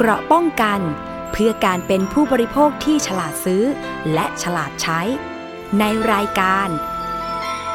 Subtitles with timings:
[0.00, 0.80] เกราะป้องกัน
[1.32, 3.62] เพื่อการเป็นผู้บริโภคที่ฉลาดซื้อ
[4.12, 5.00] และฉลาดใช้
[5.78, 6.68] ในรายการ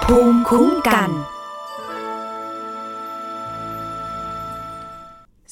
[0.03, 1.09] ภูมิคุ้มกัน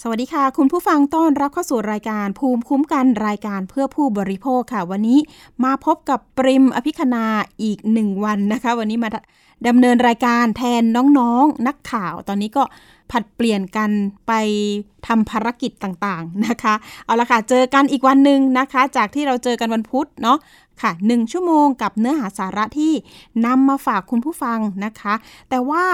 [0.02, 5.19] สวัสดีค่ะ คุณผู้ฟังต้อนรับเข้าสู่รายการภูมิคุ้มกันรายการเพื่อผู้บริโภคค่ะ วันนี้
[5.63, 7.26] มาพบกับปริมอภิคณา
[7.63, 9.10] อีกหนึ่งวันนะคะ วันนี้มา
[9.67, 12.63] ดำเนินรายการแทนน้องๆนนักข่าวตอนนี้ก็
[13.12, 13.92] ผัดเปลี่ยนกัน
[14.28, 14.34] ไป
[15.08, 16.73] ทำภารกิจต่างๆนะคะ
[17.06, 20.38] เอาละค่ะ เจอกันอีกวันหนึ่งนะคะ จากที่เราเจอกันวันพุธเนาะ
[20.82, 22.94] ค่ะหนึ่งชั่วโมงกับเนื้อหาสาระที่
[23.46, 25.14] นำมาฝากคุณผู้ฟังนะคะ
[25.50, 25.86] แต่ว่า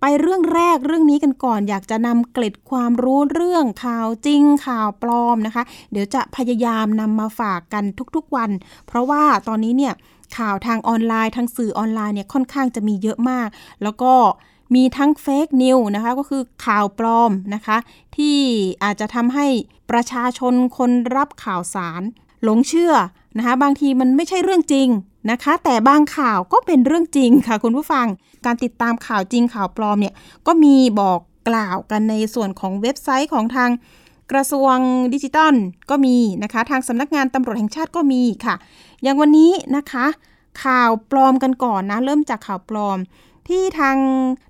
[0.00, 7.84] ไปเรื่องแรกเรื่องนี้กันก่อน อยากจะนำเกล็ดความรู้เรื่องข่าวจริงข่าวปลอมนะคะ เดี๋ยวจะพยายามนำมาฝากกัน
[8.16, 8.50] ทุกๆวัน
[8.86, 9.94] เพราะว่าตอนนี้เนี่ย
[10.38, 13.48] ข่าวทางออนไลน์ทางสื่อออนไลน์เนี่ยค่อนข้างจะมีเยอะมาก
[13.82, 14.12] แล้วก็
[14.74, 17.76] มีทั้งเฟกนิวนะคะก็คือข่าวปลอมนะคะ
[18.16, 18.36] ที่
[18.84, 19.46] อาจจะทำให้
[19.90, 22.02] ประชาชนคนรับข่าวสาร
[22.44, 22.94] หลงเชื่อ
[23.36, 24.88] นะคะบางทีมันไม่ใช่เรื่องจริง
[25.30, 28.06] นะคะ แต่บางข่าวก็เป็นเรื่องจริงค่ะ คุณผู้ฟัง
[28.46, 30.14] การติดตามข่าวจริงข่าวปลอมเนี่ย
[30.46, 33.70] ก็มีบอกกล่าวกันในส่วนของเว็บไซต์ของทาง
[34.32, 34.76] กระทรวง
[35.14, 35.54] ดิจิทัล
[35.90, 38.54] ก็มีนะคะ ทางสำนักงานตำรวจแห่งชาติก็มีค่ะ
[39.02, 40.06] อย่างวันนี้นะคะ
[40.64, 42.98] ข่าวปลอมกันก่อนนะ เริ่มจากข่าวปลอม
[43.50, 43.98] ที่ทาง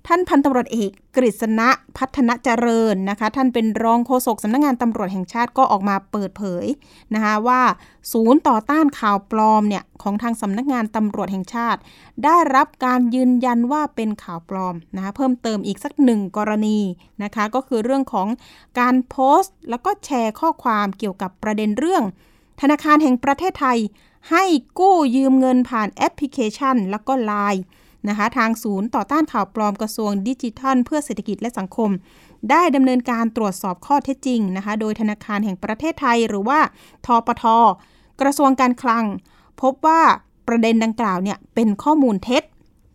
[0.07, 6.65] ท่านพันตำรวจเอกกฤษณะพัฒนเจริญนะคะ ท่านเป็นรองโฆษกสำนักงงานตำรวจแห่งชาติก็ออกมาเปิดเผย
[7.13, 7.61] นะคะว่า
[8.11, 11.79] ศูนย์ต่อต้านข่าวปลอมเนี่ยของทางสำนักงานตำรวจแห่งชาติ
[12.23, 16.79] ได้รับการยืนยันว่าเป็นข่าวปลอมนะคะเพิ่มเติมอีกสักหนึ่งกรณี
[17.23, 18.27] นะคะก็คือเรื่องของ
[18.79, 22.03] การโพสต์ แล้วก็แชร์ข้อความเกี่ยวกับประเด็นเรื่อง
[22.61, 23.79] ธนาคารแห่งประเทศไทย
[24.31, 24.43] ให้
[24.79, 27.63] กู้ยืมเงินผ่านแอปพลิเคชัน แล้วก็ไลน์
[28.09, 31.89] นะคะทางศูนย์ต่อต้านข่าวปลอมกระทรวงดิจิทัล เพื่อเศรษฐกิจและสังคม
[32.49, 36.59] ได้ดำเนินการตรวจสอบข้อเท็จจริงนะคะโดยธนาคารแห่งประเทศไทยหรือว่า
[37.05, 37.45] ธปท
[38.21, 39.05] กระทรวงการคลัง
[39.61, 40.01] พบว่า
[40.47, 42.43] ประเด็นดังกล่าวเนี่ยเป็นข้อมูลเท็จ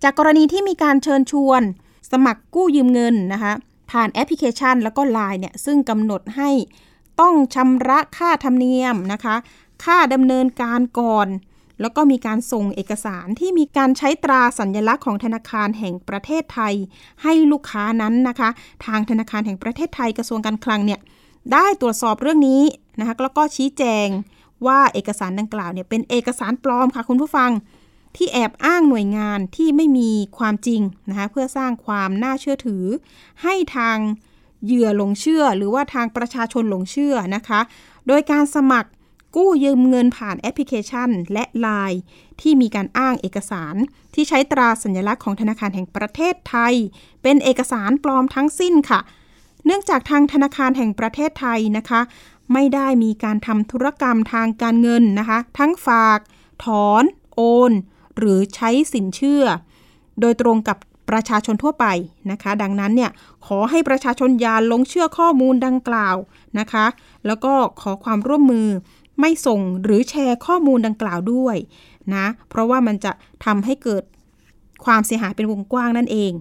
[0.03, 1.63] จากกรณีที่มีการเชิญชวน
[2.13, 3.53] สมัครกู้ยืมเงินนะคะ
[3.91, 6.51] ผ่านแอปพลิเคชันแล้วก็ไลน์เนี่ยซึ่งกำหนดให้
[7.21, 9.37] ต้องชำระค่าธรรมเนียมนะคะ
[9.85, 11.29] ค่าดำเนินการก่อน
[11.81, 16.75] แล้วก็มีการส่งเอกสารที่มีการใช้ตราสัญลักษณ์ของธนาคารแห่งประเทศไทย
[17.23, 18.51] ให้ลูกค้านั้นนะคะ
[18.87, 21.01] ทางธนาคารแห่งประเทศไทยกระทรวงการคลังเนี่ย
[21.53, 22.63] ได้ตรวจสอบเรื่องนี้
[22.99, 24.09] นะคะแล้วก็ชี้แจง
[24.67, 27.51] ว่าเอกสารดังกล่าวเนี่ยเป็นเอกสารปลอมค่ะคุณผู้ฟัง
[28.17, 32.85] ที่แอบอ้างหน่วยงานที่ไม่มีความจริงนะคะเพื่อสร้างความน่าเชื่อถือ
[33.43, 33.97] ให้ทาง
[34.65, 37.61] เหยื่อหลงเชื่อ หรือว่าทางประชาชนหลงเชื่อนะคะ
[38.07, 38.91] โดยการสมัคร
[39.37, 41.99] กู้ยืมเงินผ่านแอปพลิเคชัน และ Line
[42.41, 43.75] ที่มีการอ้างเอกสาร
[44.15, 46.75] ที่ใช้ตราสัญลักษณ์ของธนาคารแห่งประเทศไทย
[47.23, 49.01] เป็นเอกสารปลอมทั้งสิ้นค่ะ
[49.65, 52.01] เนื่องจากทางธนาคารแห่งประเทศไทยนะคะ
[52.53, 56.19] ไม่ได้มีการทำธุรกรรมทางการเงินนะคะ ทั้งฝาก
[56.65, 57.05] ถอน
[57.35, 57.73] โอน
[58.19, 59.45] หรือใช้สินเชื่อ
[60.21, 60.77] โดยตรงกับ
[61.11, 61.87] ประชาชนทั่วไป
[62.31, 63.11] นะคะ ดังนั้นเนี่ย
[63.47, 66.17] ขอให้ประชาชนอย่าลงเชื่อข้อมูลดังกล่าว
[66.59, 66.87] นะคะ
[67.27, 68.69] แล้วก็ขอความร่วมมือ
[69.21, 71.57] ไม่ส่งหรือแชร์ข้อมูลดังกล่าวด้วย
[72.15, 73.13] นะเพราะว่ามันจะ
[73.45, 74.03] ทำให้เกิด
[74.85, 76.33] ความเสียหายเป็นวงกว้างนั่นเอง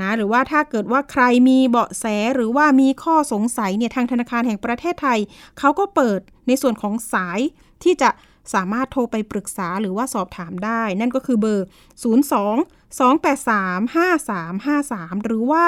[0.00, 2.04] นะหรือว่าถ้าเกิดว่าใครมีเบาะแส
[2.34, 5.18] หรือว่ามีข้อสงสัยเนี่ยทางธนาคารแห่งประเทศไทย
[5.58, 7.40] เขาก็เปิดในส่วนของสาย
[7.82, 8.10] ที่จะ
[8.54, 11.66] สามารถโทรไปปรึกษาหรือว่าสอบถามได้ นั่นก็คือเบอร์
[12.02, 12.06] 02
[13.00, 15.64] 283 5353 หรือว่า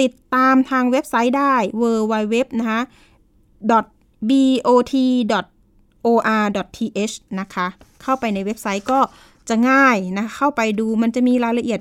[0.00, 2.80] ติดตามทางเว็บไซต์ได้ www นะคะ
[4.30, 4.92] bot
[6.06, 7.66] or.th นะคะ
[8.02, 9.00] เข้าไปในเว็บไซต์ก็
[9.48, 11.80] จะง่ายนะเข้าไปดูมันจะมีรายละเอียด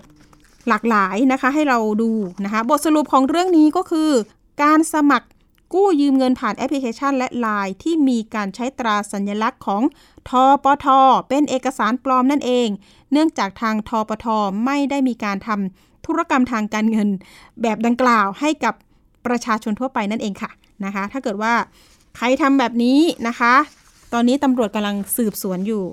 [0.69, 2.11] หลากหลายนะคะ ให้เราดู
[2.45, 4.12] นะคะ บทสรุปของเรื่องนี้ก็คือ
[4.63, 5.28] การสมัคร
[5.73, 9.81] กู้ยืมเงินผ่านแอปพลิเคชันและ Line ที่มีการใช้ตราสัญลักษณ์ของ
[10.29, 10.31] ท
[10.63, 10.88] ปท
[11.29, 12.67] เป็นเอกสารปลอมนั่นเอง
[13.12, 14.25] เนื่องจากทางทปท
[14.66, 17.09] ไม่ได้มีการทำธุรกรรมทางการเงิน
[17.62, 18.73] แบบดังกล่าวให้กับ
[19.25, 20.51] ประชาชนทั่วไปนั่นเองค่ะ
[20.85, 21.53] นะคะ ถ้าเกิดว่า
[22.18, 23.53] ใครทำแบบนี้นะคะ
[24.13, 25.83] ตอนนี้ตำรวจกำลังสืบสวนอยู่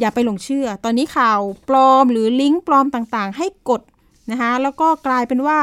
[0.00, 3.82] อย่าไปหลงเชื่อ ตอนนี้ข่าวปลอมหรือลิงก์ปลอมต่างๆ ให้กด
[4.30, 5.58] นะคะแล้วก็กลายเป็นว่า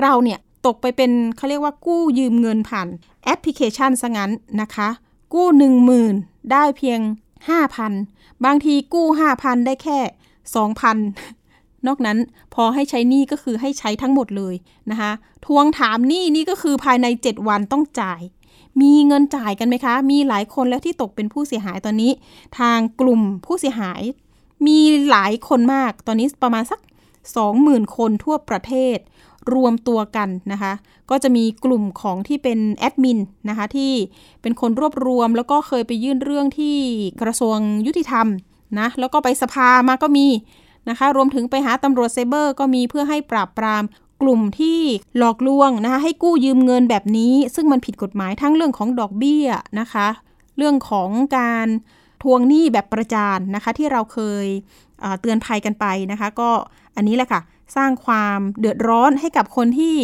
[0.00, 2.88] เราเนี่ยตกไปเป็นเขาเรียกว่ากู้ยืมเงินผ่าน
[3.24, 4.88] แอปพลิเคชันซะงั้นนะคะ
[5.34, 5.62] กู้ 1
[6.04, 7.00] 0,000 ได้เพียง
[7.72, 9.06] 5,000 บางทีกู้
[9.36, 9.98] 5,000 ได้แค่
[10.74, 12.18] 2,000 นอกนั้น
[12.54, 14.54] พอให้ใช้หนี้ก็คือให้ใช้ทั้งหมดเลย
[14.90, 15.12] นะคะ
[15.46, 18.20] ทวงถามหนี้นี่ก็คือภายใน 7 วันต้องจ่าย
[18.80, 22.12] มีเงินจ่ายกันไหมคะ มีหลายคนแล้วที่ตกเป็นผู้เสียหายตอนนี้
[22.58, 24.02] ทางกลุ่มผู้เสียหาย
[24.66, 24.78] มี
[25.10, 26.80] หลายคนมาก ตอนนี้ประมาณสัก
[27.38, 28.98] 20,000 คนทั่วประเทศ
[29.54, 30.72] รวมตัวกันนะคะ
[31.10, 33.18] ก็จะมีกลุ่มของที่เป็นแอดมิน
[33.48, 33.92] นะคะ ที่
[34.42, 36.76] เป็นคนรวบรวมแล้วก็เคยไปยื่นเรื่องที่
[37.22, 38.26] กระทรวงยุติธรรม
[38.78, 40.26] นะ แล้วก็ไปสภามาก็มี
[40.88, 43.82] นะคะ รวมถึงไปหาตำรวจไซเบอร์ ก็มีเพื่อให้ปราบปราม
[44.22, 44.80] กลุ่มที่
[45.18, 49.46] หลอกลวงนะคะให้กู้ยืมเงินแบบนี้ ซึ่งมันผิดกฎหมายทั้งเรื่องของดอกเบี้ย
[49.80, 50.08] นะคะ
[50.56, 51.66] เรื่องของการ
[52.22, 54.46] ทวงหนี้แบบประจานนะคะ ที่เราเคย
[55.20, 56.50] เตือนภัยกันไปนะคะ ก็
[56.96, 57.40] อันนี้แหละค่ะ
[57.76, 59.96] สร้างความเดือดร้อนให้กับคนที่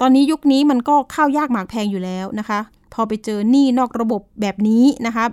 [0.00, 2.60] ตอนนี้ยุคนี้มันก็ข้าวยากหมากแพงอยู่แล้วนะคะ
[2.92, 5.24] พอไปเจอหนี้นอกระบบแบบนี้นะคะ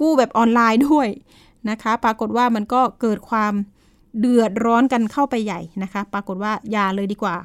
[0.00, 1.08] กู้แบบออนไลน์ด้วย
[1.70, 3.52] นะคะ ปรากฏว่ามันก็เกิดความ
[4.20, 7.36] เดือดร้อนกันเข้าไปใหญ่นะคะ ปรากฏว่าอย่าเลยดีกว่า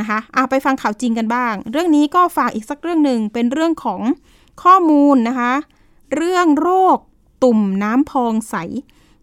[0.00, 4.00] นะคะอาไปฟังข่าวจริงกันบ้าง เรื่องนี้ก็ฝากอีกสักเรื่องหนึ่งเป็นเรื่องของ
[4.62, 5.52] ข้อมูลนะคะ
[6.16, 6.98] เรื่องโรค
[7.42, 8.56] ตุ่มน้ำพองใส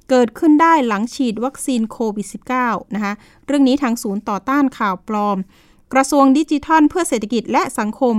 [0.10, 2.28] เกิดขึ้นได้หลังฉีดวัคซีนโควิด
[2.62, 3.14] -19 นะคะ
[3.46, 5.38] เรื่องนี้ทางศูนย์ต่อต้านข่าวปลอม
[5.94, 8.16] กระทรวงดิจิทัล เพื่อเศรษฐกิจและสังคม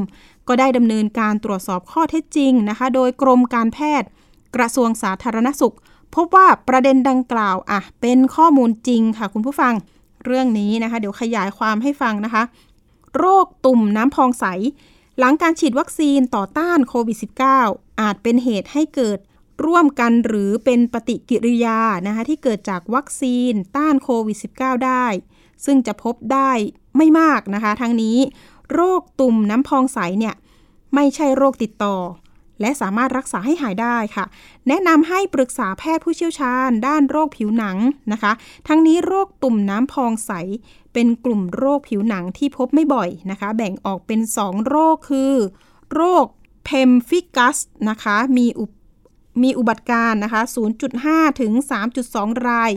[0.49, 4.09] ก็ได้ดำเนินการตรวจสอบข้อเท็จจริงนะคะ โดยกรมการแพทย์
[4.57, 5.75] กระทรวงสาธารณสุข
[6.15, 9.75] พบว่าประเด็นดังกล่าวอะเป็นข้อมูลจริงค่ะคุณผู้ฟัง
[10.25, 12.43] เรื่องนี้นะคะ เดี๋ยวขยายความให้ฟังนะคะ
[13.17, 14.45] โรคตุ่มน้ำพองใส
[15.19, 17.19] หลังการฉีดวัคซีนต่อต้านโควิด
[17.59, 19.19] -19 อาจเป็นเหตุให้เกิด
[19.65, 25.07] ร่วมกันหรือเป็นปฏิกิริยานะคะที่เกิดจากวัคซีนต้านโควิด -19 ได้
[25.65, 26.51] ซึ่งจะพบได้
[26.97, 28.19] ไม่มากนะคะ ทั้งนี้
[28.73, 30.35] โรคตุ่มน้ำพองใสเนี่ย
[30.95, 31.97] ไม่ใช่โรคติดต่อ
[32.61, 34.25] และสามารถรักษาให้หายได้ค่ะ
[34.69, 37.77] แนะนำให้ปรึกษาแพทย์ผู้เชี่ยวชาญ ด้านโรคผิวหนัง
[38.13, 38.33] นะคะ
[38.69, 40.33] ทั้งนี้โรคตุ่มน้ำพองใส
[40.93, 45.33] เป็นกลุ่มโรคผิวหนังที่พบไม่บ่อยนะคะ แบ่งออกเป็น 2 โรคคือ
[45.95, 46.27] โรค
[46.65, 47.59] pemphigus
[47.89, 48.65] นะคะ มีอุ
[49.43, 50.43] มีอุบัติการนะคะ
[50.91, 51.53] 0.5 ถึง
[52.01, 52.71] 3.2 ราย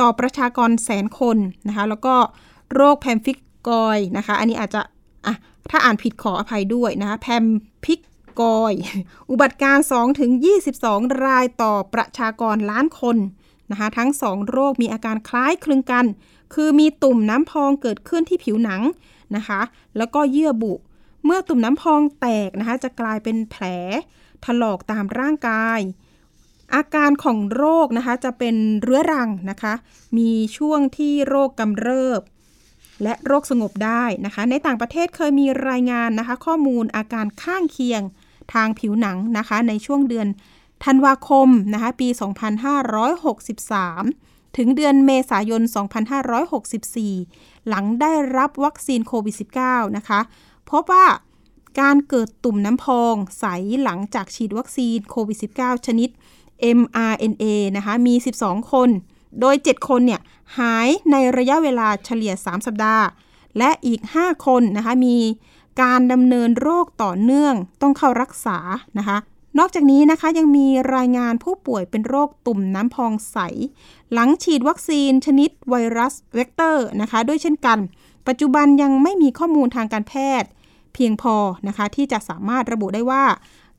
[0.00, 1.36] ต่อประชากรแสนคน
[1.68, 2.14] นะคะ แล้วก็
[2.74, 4.80] โรค pemphigoid นะคะ อันนี้อาจจะ
[5.26, 5.34] อะ
[5.70, 8.72] ถ้าอ่านผิดขออภัยด้วยนะคะ pemphigoid
[9.30, 10.30] อุบัติการ2ถึง
[10.76, 13.16] 22 รายต่อประชากรล้านคน
[13.70, 16.06] นะคะทั้ง 2 โรคมีอาการคล้ายคลึงกัน
[16.54, 18.82] คือมีตุ่มน้ำพองเกิดขึ้นที่ผิวหนัง
[19.36, 19.60] นะคะ
[19.96, 20.72] แล้วก็เยื่อบุ
[21.24, 23.64] เมื่อตุ่มน้ำพองแตกนะคะ จะกลายเป็นแผล
[24.44, 25.80] ถลอกตามร่างกาย
[26.74, 29.74] อาการของโรคนะคะจะเป็นเรื้อรังนะคะ
[30.18, 32.20] มีช่วงที่โรคกำเริบ
[33.02, 38.02] และโรคสงบได้นะคะ ในต่างประเทศเคยมีรายงานนะคะ ข้อมูลอาการข้างเคียง
[38.52, 40.28] ทางผิวหนังนะคะ ในช่วงเดือน
[40.84, 42.08] ธันวาคมนะคะปี
[43.32, 45.62] 2563 ถึงเดือนเมษายน
[46.84, 50.20] 2564 หลังได้รับวัคซีนโควิด -19 นะคะ
[50.70, 51.06] พบว่า
[51.80, 53.44] การเกิดตุ่มน้ำพองใส
[53.84, 56.08] หลังจากฉีดวัคซีนโควิด -19 ชนิด
[56.78, 57.44] mRNA
[57.76, 58.88] นะคะมี 12 คน
[59.40, 60.20] โดย 7 คนเนี่ย
[60.58, 63.04] หายในระยะเวลาเฉลี่ย 3 สัปดาห์
[63.58, 65.16] และอีก 5 คนนะคะมี
[65.82, 68.58] การดำเนินโรคต่อเนื่องต้องเข้ารักษา
[68.98, 69.18] นะคะ
[69.58, 73.38] นอกจากนี้นะคะยังมีรายงานผู้ป่วยเป็นโรคตุ่มน้ำพองใส
[74.12, 77.78] หลังฉีดวัคซีนชนิดไวรัสเวกเตอร์นะคะ ด้วยเช่นกัน
[78.28, 80.48] ปัจจุบันยังไม่มีข้อมูลทางการแพทย์
[80.94, 81.36] เพียงพอ
[81.68, 83.24] นะคะที่จะสามารถระบุได้ว่า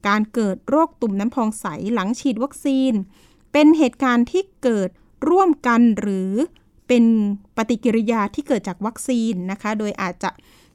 [0.07, 2.93] การเกิดโรคตุ่มน้ำพองใสหลังฉีดวัคซีน
[3.51, 4.89] เป็นเหตุการณ์ที่เกิด
[5.29, 6.31] ร่วมกันหรือ
[6.87, 7.03] เป็น
[7.57, 10.29] ปฏิกิริยาที่เกิดจากวัคซีนนะคะ โดยอาจจะ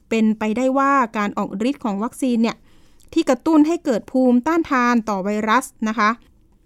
[0.09, 2.57] เป็นไปได้ว่าการออกฤทธิ์ของวัคซีนเนี่ย
[3.13, 6.09] ที่กระตุ้นให้เกิดภูมิต้านทานต่อไวรัสนะคะ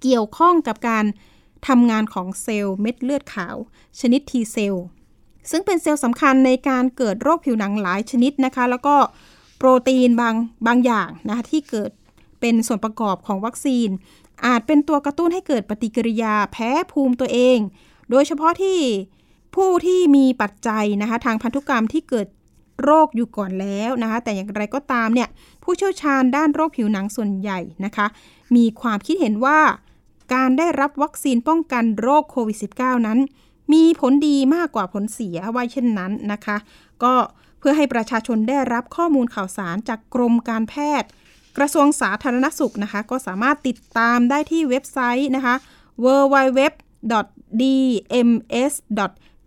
[0.01, 1.05] เกี่ยวข้องกับการ
[1.67, 3.55] ทำงานของเซลล์เม็ดเลือดขาว
[3.99, 4.85] ชนิด T เซลล์
[5.51, 8.95] ซึ่งเป็นเซลล์สำคัญในการเกิดโรคผิวหนังหลายชนิดนะคะ แล้วก็
[9.57, 10.35] โปรตีนบาง
[10.67, 11.91] บางอย่างนะคะที่เกิด
[12.39, 13.89] เป็นส่วนประกอบของวัคซีน
[14.45, 17.57] อาจเป็นตัวกระตุ้นให้เกิดปฏิกิริยาแพ้ภูมิตัวเอง
[18.09, 18.79] โดยเฉพาะที่
[19.55, 22.27] ผู้ที่มีปัจจัยนะคะทางพันธุกรรมที่เกิด
[22.83, 25.29] โรคอยู่ก่อนแล้วนะคะ แต่อย่างไรก็ตามเนี่ย
[25.63, 28.07] ผู้เชี่ยวชาญด้านโรคผิวหนังส่วนใหญ่นะคะ
[28.55, 29.59] มีความคิดเห็นว่า
[30.33, 33.19] การได้รับวัคซีนป้องกันโรคโควิด -19 นั้น
[33.73, 36.57] มีผลดีมากกว่าผลเสียไว้เช่นนั้นนะคะ
[37.03, 37.13] ก็
[37.59, 41.09] เพื่อให้ประชาชนได้รับข้อมูลข่าวสารจากกรมการแพทย์
[41.57, 45.55] กระทรวงสาธารณสุขนะคะ ก็สามารถติดตามได้ที่เว็บไซต์นะคะ
[46.05, 46.59] www
[47.61, 48.73] dms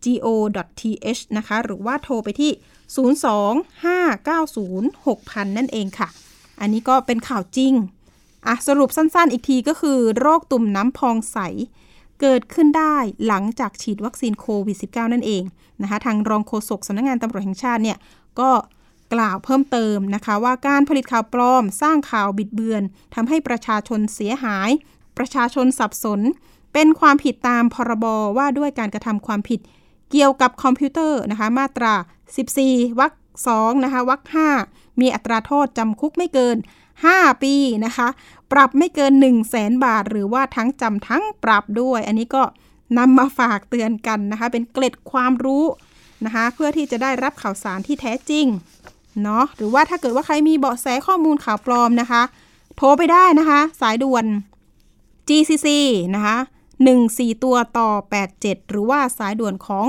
[0.05, 2.51] go.th นะคะ หรือว่าโทรไปที่
[2.95, 6.09] 025906000 นั่นเองค่ะ
[6.61, 7.73] อันนี้ก็เป็นข่าวจริง
[8.47, 11.39] อะ สรุปสั้นๆ อีกทีก็คือโรคตุ่มน้ำพองใส
[12.21, 12.97] เกิดขึ้นได้
[13.27, 15.43] หลังจากฉีดวัคซีนโควิด -19 นั่นเอง
[15.83, 17.99] นะคะ ทางรองโฆษกสำนักงงานตำรวจแห่งชาติเนี่ย
[18.41, 18.51] ก็
[19.15, 22.83] กล่าวเพิ่มเติมนะคะว่าการผลิตข่าวปลอม สร้างข่าวบิดเบือน
[23.15, 24.71] ทำให้ประชาชนเสียหาย
[25.19, 26.21] ประชาชนสับสน
[26.73, 28.07] เป็นความผิดตามพรบ
[28.37, 29.61] ว่าด้วยการกระทำความผิด
[30.17, 31.95] เกี่ยวกับคอมพิวเตอร์นะคะมาตรา
[32.47, 33.13] 14วรรค
[33.49, 34.23] 2นะคะวรรค
[34.61, 36.57] 5มีอัตราโทษจำคุกไม่เกิน
[37.05, 37.55] 5 ปี
[37.85, 38.09] นะคะ
[38.53, 42.43] ปรับไม่เกิน 1 0 0 0 0แสนบาท หรือว่าทั้งจำทั้งปรับด้วย อันนี้ก็
[42.99, 45.65] นำมาฝากเตือนกันนะคะ เป็นเกล็ดความรู้
[46.25, 48.47] นะคะเพื่อที่จะได้รับข่าวสารที่แท้จริง
[49.23, 52.23] เนาะหรือว่าถ้าเกิดว่าใครมีเบาะแสข้อมูลข่าวปลอมนะคะ
[52.77, 54.25] โทรไปได้นะคะ สายด่วน
[55.29, 55.69] GCC
[56.15, 56.37] นะคะ
[56.83, 57.91] 14 ตัวต่อ
[58.31, 59.87] 87 หรือว่าสายด่วนของ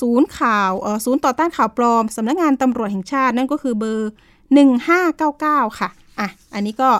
[0.00, 0.72] ศูนย์ข่าว
[1.04, 4.12] ศูนย์ต่อต้านข่าวปลอมสำนักงงานตำรวจแห่งชาตินั่นก็คือเบอร์
[4.74, 5.88] 1599 ค่ะ
[6.18, 6.90] อะ อันนี้ก็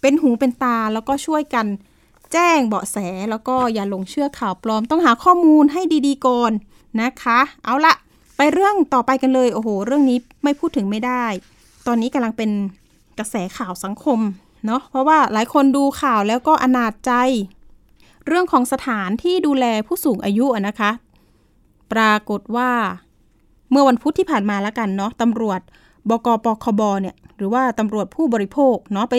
[0.00, 1.66] เป็นหูเป็นตาแล้วก็ช่วยกัน
[2.32, 2.96] แจ้งเบาะแส
[3.30, 6.52] แล้วก็อย่าหลงเชื่อข่าวปลอม ต้องหาข้อมูลให้ดีๆก่อน
[7.00, 7.94] นะคะ เอาละ
[8.36, 11.24] ไปเรื่องต่อไปกันเลย โอ้โห เรื่องนี้ไม่พูดถึงไม่ได้
[11.86, 12.50] ตอนนี้กำลังเป็น
[13.18, 14.18] กระแสข่าวสังคม
[14.66, 17.12] เนาะเพราะว่าหลายคนดูข่าวแล้วก็อนาจใจ
[18.26, 20.90] เรื่องของสถานที่ดูแลผู้สูงอายุนะคะ
[21.92, 22.70] ปรากฏว่า
[23.70, 25.60] เมื่อวันพุธที่ผ่านมาแล้วกันเนาะตำรวจ
[26.10, 29.14] บกปคบเนี่ยหรือว่าตำรวจผู้บริโภคเนาะไป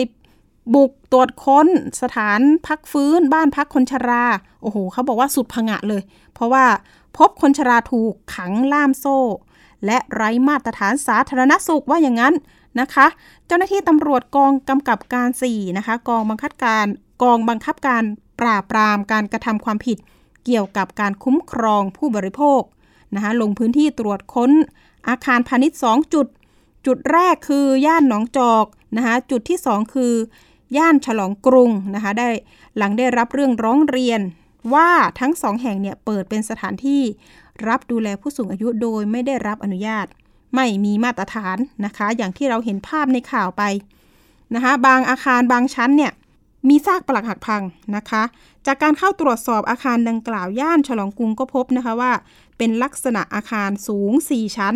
[0.74, 1.68] บุกตรวจค้น
[2.02, 4.24] สถานพักฟื้น บ้านพักคนชรา
[4.62, 6.02] โอ้โหเขาบอกว่าสุดพงะเลย
[6.34, 6.64] เพราะว่า
[7.16, 9.18] พบคนชราถูกขังล่ามโซ่
[9.86, 12.34] และไร้มาตรฐานสาธารณสุขว่าอย่างนั้น
[12.80, 13.06] นะคะ
[13.46, 16.86] เจ้าหน้าที่ตำรวจกองกำกับการ 4 นะคะ กองบังคับการ
[17.22, 18.02] กองบังคับการ
[18.42, 19.98] ปราบปรามการกระทำความผิด
[20.44, 22.62] เกี่ยวกับการคุ้มครองผู้บริโภค
[23.14, 24.50] นะคะลงพื้นที่ตรวจค้น
[25.08, 26.26] อาคารพาณิชย์ 2 จุด
[26.86, 30.12] จุดแรกคือย่านหนองจอกนะคะจุดที่ 2 คือ
[30.76, 32.28] ย่านฉลองกรุงนะคะได้
[32.76, 34.20] หลังได้รับเรื่องร้องเรียน
[34.74, 37.02] ว่าทั้งสองแห่งเนี่ยเปิดเป็นสถานที่
[37.68, 40.06] รับดูแลผู้สูงอายุโดยไม่ได้รับอนุญาต
[40.54, 43.62] ไม่มีมาตรฐานนะคะ อย่างที่เราเห็นภาพในข่าวไป
[44.54, 46.12] นะคะบางอาคารบางชั้นเนี่ย
[46.68, 47.62] มีซากปลักหักพัง
[47.96, 48.22] นะคะ
[48.66, 52.12] จากการเข้าตรวจสอบอาคารดังกล่าวย่านฉลองกรุงก็พบนะคะว่า
[52.58, 54.74] เป็นลักษณะอาคารสูง 4 ชั้น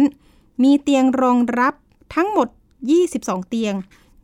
[0.62, 1.75] มีเตียงรองรับ
[2.14, 2.49] ทั้งหมด
[2.99, 3.75] 22 เตียง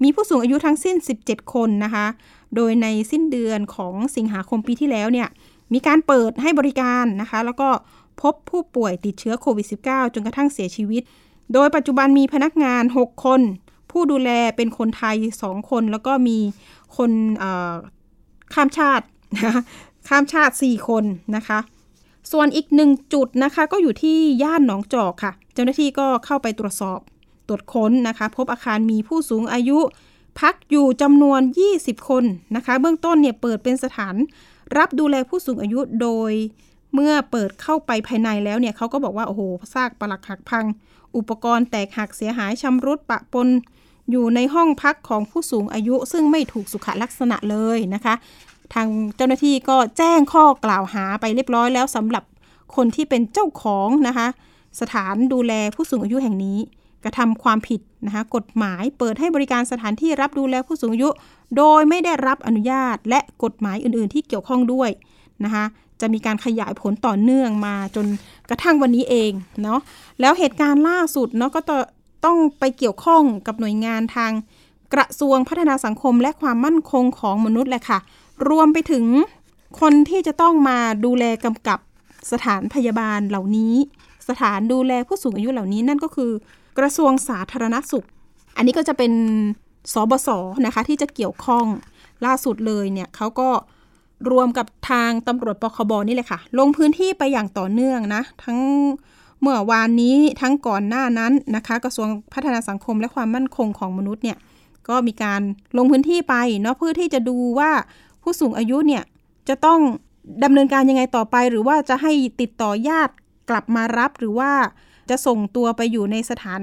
[0.02, 2.06] มีผู้สูงอายุทั้งสิ้น 17 คนนะคะ
[2.54, 5.28] โดยในสิ้นเดือนของสิงหาคมปีที่แล้วเนี่ย
[5.72, 7.68] มีการเปิดให้บริการนะคะ แล้วก็
[8.20, 11.02] พบผู้ป่วยติดเชื้อโควิด -19 จนกระทั่งเสียชีวิต
[11.52, 13.40] โดยปัจจุบันมีพนักงาน 6 คน
[13.90, 16.38] ผู้ดูแลเป็นคนไทย 2 คน แล้วก็มี
[16.96, 17.10] คน
[18.54, 19.04] ข้ามชาติ
[19.44, 19.62] นะ
[20.08, 21.04] ข้ามชาติ 4 คน
[21.36, 21.58] นะคะ
[22.32, 27.00] ส่วนอีกหนึ่งจุดนะคะ ก็อยู่ที่ย่านหนองจอกค่ะ เจ้าหน้าที่ก็เข้าไปตรวจสอบ
[27.48, 29.78] ตรวจค้นนะคะ พบอาคารมีผู้สูงอายุ
[30.40, 31.40] พักอยู่จำนวน
[31.74, 32.24] 20 คน
[32.56, 34.14] นะคะ เบื้องต้นเนี่ยเปิดเป็นสถาน
[34.76, 36.32] รับดูแลผู้สูงอายุโดย
[36.94, 39.42] เมื่อเปิดเข้าไปภายในแล้วเนี่ยเขาก็บอกว่า โอ้โห
[39.74, 40.64] ซากปลักหักพัง
[41.16, 43.48] อุปกรณ์แตกหักเสียหายชำรุดปะปน
[44.10, 48.14] อยู่ในห้องพักของผู้สูงอายุซึ่งไม่ถูกสุขลักษณะเลยนะคะ
[48.74, 52.24] ทางเจ้าหน้าที่ก็แจ้งข้อกล่าวหาไปเรียบร้อยแล้วสำหรับ
[52.76, 54.26] คนที่เป็นเจ้าของนะคะ
[54.80, 56.58] สถานดูแลผู้สูงอายุแห่งนี้
[57.04, 61.08] กระทำความผิดนะคะกฎหมายเปิดให้บริการสถานที่รับดูแลผู้สูงอายุ
[61.56, 64.90] โดยไม่ได้รับอนุญาตและกฎหมายอื่น ๆ ที่เกี่ยวข้องด้วย
[65.44, 65.64] นะคะ
[66.00, 68.06] จะมีการขยายผลต่อเนื่องมาจน
[68.48, 69.32] กระทั่งวันนี้เอง
[69.62, 69.80] เนาะ
[70.20, 71.60] แล้วเหตุการณ์ล่าสุดเนาะก็
[72.24, 74.32] ต้องไปเกี่ยวข้องกับหน่วยงานทาง
[74.94, 77.98] กระทรวงพัฒนาสังคมและความมั่นคงของมนุษย์แหละค่ะ
[78.48, 79.04] รวมไปถึง
[79.80, 81.78] คนที่จะต้องมาดูแลกำกับ
[82.32, 83.74] สถานพยาบาลเหล่านี้
[84.28, 86.30] สถานดูแลผู้สูงอายุเหล่านี้นั่นก็คือ
[86.78, 88.06] กระทรวงสาธารณสุข
[88.56, 89.12] อันนี้ก็จะเป็น
[89.92, 90.28] สบศ
[90.66, 91.64] นะคะที่จะเกี่ยวข้อง
[92.26, 93.48] ล่าสุดเลยเนี่ยเขาก็
[94.30, 98.58] รวมกับทางตำรวจปคบนี่เลยค่ะ ลงพื้นที่ไปอย่างต่อเนื่องนะ ทั้ง
[99.42, 104.38] เมื่อวานนี้ทั้งก่อนหน้านั้นนะคะ กระทรวงพัฒนาสังคมและความมั่นคงของมนุษย์เนี่ย
[104.88, 105.40] ก็มีการ
[105.76, 107.70] ลงพื้นที่ไปเนาะเพื่อที่จะดูว่า
[108.22, 109.02] ผู้สูงอายุเนี่ย
[109.48, 109.80] จะต้อง
[110.44, 113.14] ดำเนินการยังไงต่อไป หรือว่าจะให้ติดต่อญาติ
[113.50, 114.52] กลับมารับหรือว่า
[115.10, 116.62] จะส่งตัวไปอยู่ในสถาน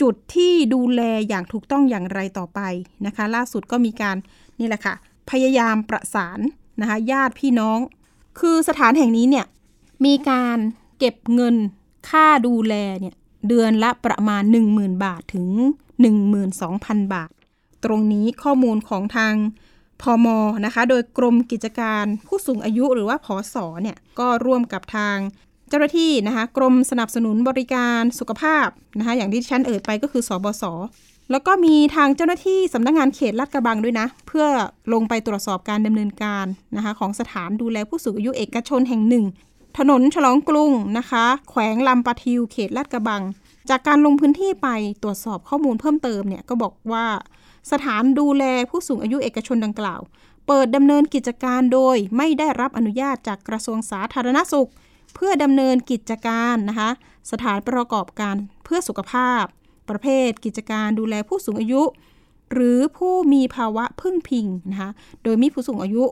[0.00, 2.60] จุดที่ดูแลอย่างถูกต้องอย่างไรต่อไป
[3.06, 4.16] นะคะ ล่าสุดก็มีการ
[4.58, 4.94] นี่แหละค่ะ
[5.30, 6.38] พยายามประสาน
[6.80, 7.78] นะคะญาติพี่น้อง
[8.40, 9.46] คือสถานแห่งนี้เนี่ย
[10.04, 10.58] มีการ
[10.98, 11.56] เก็บเงิน
[12.08, 13.14] ค่าดูแลเนี่ย
[13.48, 14.42] เดือนละประมาณ
[14.72, 15.48] 10,000 บาทถึง
[16.30, 17.30] 12,000 บาท
[17.84, 19.34] ตรงนี้ข้อมูลของทาง
[20.02, 25.16] พอมอนะคะ โดยกรมกิจการผู้สูงอายุหรือว่าพอสอเนี่ยก็ร่วมกับทาง
[25.68, 28.66] เจ้าหน้าที่นะคะกรมสนับสนุนบริการสุขภาพ
[28.98, 30.64] นะคะอย่างที่ฉันเอ่ยไปก็คือสอบศ
[31.30, 34.46] แล้วก็มีทางเจ้าหน้าที่สำนักงงานเขตลาดกระบังด้วยนะ เพื่อ
[34.92, 36.46] ลงไปตรวจสอบการดำเนินการ
[36.76, 39.24] นะคะของสถานดูแลผู้สูงอายุเอกชนแห่งหนึ่ง
[39.78, 43.22] ถนนฉลองกรุงนะคะ แขวงลำปะทิวเขตลาดกระบัง
[43.70, 44.68] จากการลงพื้นที่ไป
[45.02, 47.06] ตรวจสอบข้อมูลเพิ่มเติมเนี่ยก็บอกว่า
[47.70, 50.00] สถานดูแลผู้สูงอายุเอกชนดังกล่าว
[50.46, 54.70] เปิดดำเนินกิจการโดยไม่ได้รับอนุญาตจากกระทรวงสาธารณสุข
[55.14, 56.90] เพื่อดำเนินกิจการนะคะ
[57.30, 59.42] สถานประกอบการเพื่อสุขภาพ
[59.90, 61.82] ประเภท กิจการดูแลผู้สูงอายุ
[62.52, 64.90] หรือผู้มีภาวะพึ่งพิงนะคะ
[65.22, 66.04] โดยมีผู้สูงอายุ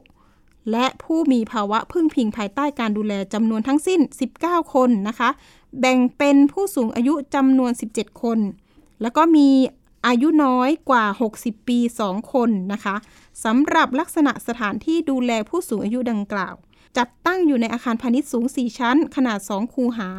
[0.71, 4.01] และผู้มีภาวะพึ่งพิงภายใต้การดูแลจำนวนทั้งสิ้น
[4.37, 5.31] 19 คนนะคะ
[5.81, 8.39] แบ่งเป็นผู้สูงอายุจำนวน 17 คน
[9.03, 9.49] แล้วก็มี
[10.07, 11.05] อายุน้อยกว่า
[11.37, 12.97] 60 ปี 2 คนนะคะ
[13.45, 16.55] สำหรับลักษณะสถานที่ดูแลผู้สูงอายุดังกล่าว
[16.99, 20.11] จัดตั้งอยู่ในอาคารพาณิชย์สูง 4 ชั้น ขนาด 2 คูหา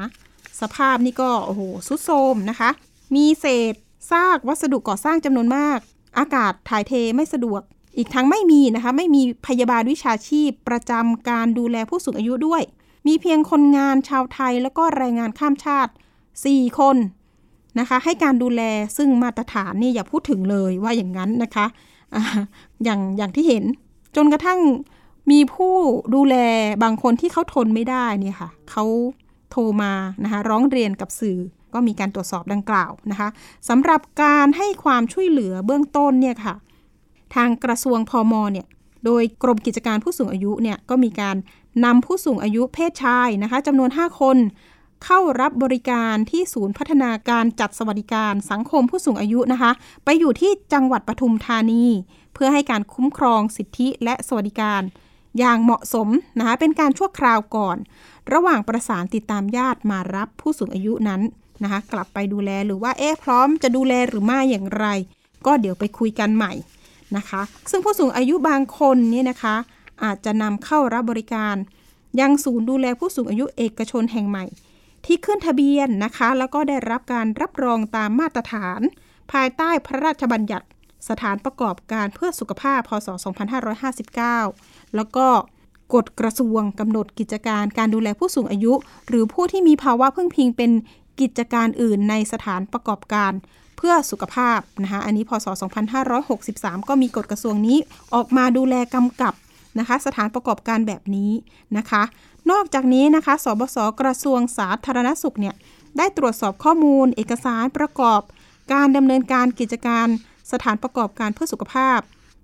[0.62, 2.70] สภาพนี่ก็โอ้โหสุดโทมนะคะ
[3.16, 3.74] มีเศษ
[4.12, 5.80] ซากวัสดุก่อสร้างจำนวนมาก
[6.18, 7.62] อากาศถ่ายเทไม่สะดวก
[7.98, 12.62] อีกทั้งไม่มีนะคะไม่มีพยาบาลวิชาชีพประจำการดูแลผู้สูงอายุด้วย
[13.08, 15.92] มีเพียงคนงานชาวไทยแล้วก็แรงงานข้ามชาติ
[16.34, 16.98] 4 คน
[17.80, 18.62] นะคะให้การดูแล
[18.98, 21.66] ซึ่งมาตรฐานนี่อย่าพูดถึงเลยว่าอย่างนั้นนะคะ
[22.84, 23.64] อย่างอย่างที่เห็น
[24.16, 24.60] จนกระทั่ง
[25.32, 25.76] มีผู้
[26.16, 26.36] ดูแล
[26.84, 28.86] บางคนที่เขาทนไม่ได้เนี่ยค่ะเขา
[29.52, 31.40] โทรมานะคะร้องเรียนกับสื่อ
[31.74, 33.30] ก็มีการตรวจสอบดังกล่าวนะคะ
[33.70, 36.56] สำหรับการให้ความช่วยเหลือเบื้องต้นเนี่ยค่ะ
[37.36, 38.66] ทางกระทรวงพอมเนี่ย
[39.06, 41.36] โดยกรมกิจการผู้สูงอายุเนี่ยก็มีการ
[41.86, 44.38] นำผู้สูงอายุเพศชายนะคะจำนวน 5 คน
[45.06, 49.72] เข้ารับบริการที่ศูนย์พัฒนาการจัดสวัสดิการสังคมผู้สูงอายุนะคะ
[50.06, 51.86] ไปอยู่ที่จังหวัดปทุมธานี
[52.34, 54.82] เพื่อให้การคุ้มครองสิทธิและสวัสดิการ
[55.40, 56.08] อย่างเหมาะสม
[56.40, 57.78] นะคะเป็นการชั่วคราวก่อน
[58.34, 61.22] ระหว่างประสานติดตามญาติมารับผู้สูงอายุนั้น
[61.64, 64.86] นะคะกลับไปดูแลหรือว่าเอ๊ะพร้อมจะดูแลหรือไม่อย่างไร
[65.46, 66.52] ก็เดี๋ยวไปคุยกันใหม่
[67.18, 67.42] นะคะ
[67.72, 69.56] ซึ่งผู้สูงอายุบางคนนี่นะคะ
[70.04, 71.56] อาจจะนำเข้ารับบริการ
[72.20, 74.46] ยังศูนย์ดูแลผู้สูงอายุเอกชนแห่งใหม่
[75.06, 78.82] ที่ขึ้นทะเบียนนะคะ แล้วก็ได้รับการรับรองตามมาตรฐาน
[79.32, 80.68] ภายใต้พระราชบัญญัติ
[81.10, 83.08] สถานประกอบการเพื่อสุขภาพพศ
[84.22, 85.28] 2559 แล้วก็
[85.94, 88.74] กฎกระทรวงกำหนดกิจการการดูแลผู้สูงอายุ
[89.08, 90.72] หรือผู้ที่มีภาวะพึ่งพิงเป็น
[91.22, 93.32] กิจการอื่นในสถานประกอบการ
[93.86, 95.48] พื่อสุขภาพนะคะอันนี้พศ
[96.14, 97.78] 2563 ก็มีกฎกระทรวงนี้
[98.16, 99.34] ออกมาดูแลกำกับ
[99.80, 101.32] นะคะสถานประกอบการแบบนี้
[101.78, 102.04] นะคะ
[102.52, 105.56] นอกจากนี้นะคะสบศกระทรวงสาธารณสุขเนี่ย
[105.98, 108.22] ได้ตรวจสอบข้อมูล เอกสารประกอบ
[108.74, 110.08] การดำเนินการกิจการ
[110.52, 112.00] สถานประกอบการเพื่อสุขภาพ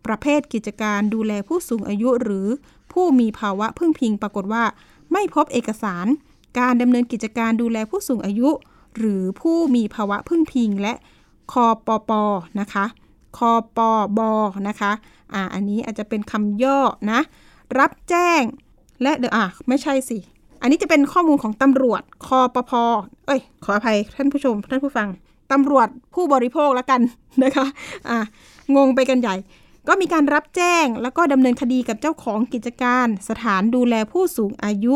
[0.05, 2.47] ประเภทกิจการดูแลผู้สูงอายุหรือ
[2.93, 4.63] ผู้มีภาวะพึ่งพิงปรากฏว่า
[5.11, 6.05] ไม่พบเอกสาร
[6.59, 8.49] การดำเนินกิจการดูแลผู้สูงอายุ
[8.97, 10.93] หรือผู้มีภาวะพึ่งพิง และ
[11.51, 12.11] คอปป
[12.59, 12.85] นะคะ
[13.37, 13.79] คอป
[14.17, 14.19] บ
[14.67, 14.91] นะคะ
[15.33, 16.79] อ่าอันนี้อาจจะเป็นคำย่อ
[17.11, 17.19] นะ
[17.79, 18.41] รับแจ้ง
[19.03, 20.17] และเดี๋ยวอะไม่ใช่สิ
[20.61, 22.71] อันนี้จะเป็นข้อมูลของตำรวจคอปพ
[23.27, 25.09] เอ้ย ขออภัยท่านผู้ชม ท่านผู้ฟัง
[25.51, 27.01] ตำรวจผู้บริโภคแล้วกัน
[27.43, 27.65] นะคะ
[28.09, 28.17] อ่า
[28.75, 29.35] งงไปกันใหญ่
[29.87, 34.95] ก็มีการรับแจ้งแล้วก็ดำเนินคดีกับเจ้าของกิจการ สถานดูแลผู้สูงอายุ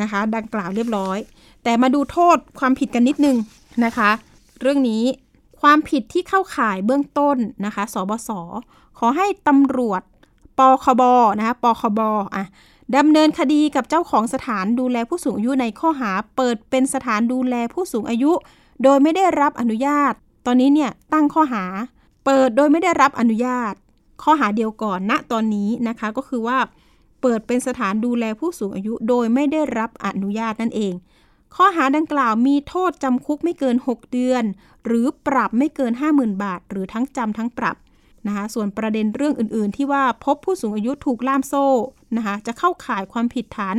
[0.00, 1.18] นะคะ ดังกล่าวเรียบร้อย
[1.64, 3.36] แต่มาดูโทษความผิดกันนิดนึง
[3.84, 4.10] นะคะ
[4.60, 5.02] เรื่องนี้
[5.60, 8.30] ความผิดที่เข้าข่ายเบื้องต้นนะคะ สบศ
[8.98, 10.02] ขอให้ตำรวจ
[10.58, 11.02] ปคบ
[11.38, 12.00] นะคะปคบ
[12.36, 12.44] อะ
[12.96, 18.32] ดำเนินคดีกับเจ้าของสถานดูแลผู้สูงอายุในข้อหาเปิดเป็นสถานดูแลผู้สูงอายุ
[18.82, 20.12] โดยไม่ได้รับอนุญาต
[20.46, 21.64] ตอนนี้เนี่ยตั้งข้อหา
[22.24, 23.72] เปิดโดยไม่ได้รับอนุญาต
[24.22, 26.58] ข้อหาเดียวก่อนณตอนนี้นะคะก็คือว่า
[27.22, 30.94] เปิดเป็นสถานดูแลผู้สูงอายุ โดยไม่ได้รับอนุญาตนั่นเอง
[31.56, 34.44] ข้อหาดังกล่าวมีโทษจำคุกไม่เกิน 6 เดือน
[34.86, 37.76] หรือปรับไม่เกิน 50,000 บาท หรือทั้งจำทั้งปรับ
[38.26, 41.66] นะคะส่วนประเด็นเรื่องอื่น ๆ ที่ว่าพบผู้สูงอายุถูกล่ามโซ่
[42.16, 43.76] นะคะจะเข้าข่ายความผิดฐาน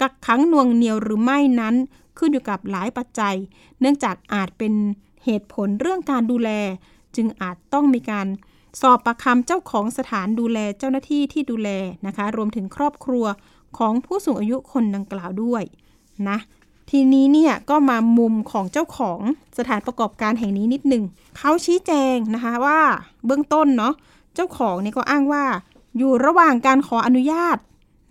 [0.00, 1.74] กักขังน่วงเหนียวหรือไม่นั้น
[2.18, 3.36] ขึ้นอยู่กับหลายปัจจัย
[3.80, 4.72] เนื่องจากอาจเป็น
[5.24, 6.50] เหตุผลเรื่องการดูแล
[7.16, 8.26] จึงอาจต้องมีการ
[8.80, 11.70] สอบประคำเจ้าของสถานดูแลเจ้าหน้าที่ที่ดูแล
[12.06, 13.26] นะคะ รวมถึงครอบครัว
[13.78, 15.62] ของผู้สูงอายุคนดังกล่าวด้วย
[16.28, 16.38] นะ
[16.90, 19.20] ทีนี้เนี่ยก็มามุมของเจ้าของ
[19.58, 21.04] สถานประกอบการแห่งนี้นิดหนึ่ง
[21.38, 22.80] เขาชี้แจงนะคะว่า
[23.26, 23.94] เบื้องต้นเนาะ
[24.34, 25.44] เจ้าของเนี่ยก็อ้างว่า
[25.98, 27.56] อยู่ระหว่างการขออนุญาต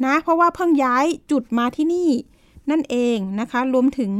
[0.06, 2.10] นะเพราะว่าเพิ่งย้ายจุดมาที่นี่
[2.70, 4.12] นั่นเองนะคะ รวมถึง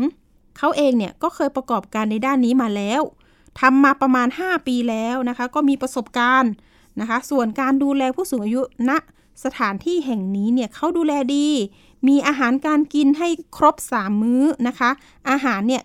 [0.58, 3.02] เขาเองเนี่ยก็เคยประกอบการในด้านนี้มาแล้ว
[3.60, 6.52] ทำมาประมาณ 5 ปีแล้วนะคะ ก็มีประสบการณ์
[7.00, 8.98] นะคะ ส่วนการดูแลผู้สูงอายุณนะ
[9.44, 11.48] สถานที่แห่งนี้เนี่ยเขาดูแลดี
[12.08, 14.90] มีอาหารการกินให้ครบ3มื้อนะคะ
[15.30, 15.84] อาหารเนี่ย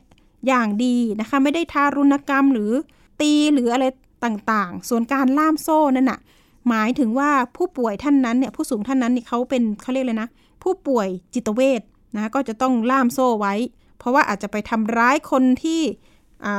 [0.48, 2.72] อย่างดีนะคะ ไม่ได้ทารุณกรรมหรือ
[3.20, 3.84] ตีหรืออะไร
[4.24, 6.20] ต่างๆ ส่วนการล่ามโซ่นั่นน่ะ
[6.68, 10.28] หมายถึงว่าผู้ป่วยท่านนั้นเนี่ยผู้สูงท่านนั้นเนี่ยเขาเป็นเขาเรียกเลยนะ
[10.62, 11.80] ผู้ป่วยจิตเวช
[12.14, 13.54] นะก็จะต้องล่ามโซ่ไว้
[13.98, 15.80] เพราะว่าอาจจะไปทำร้ายคนที่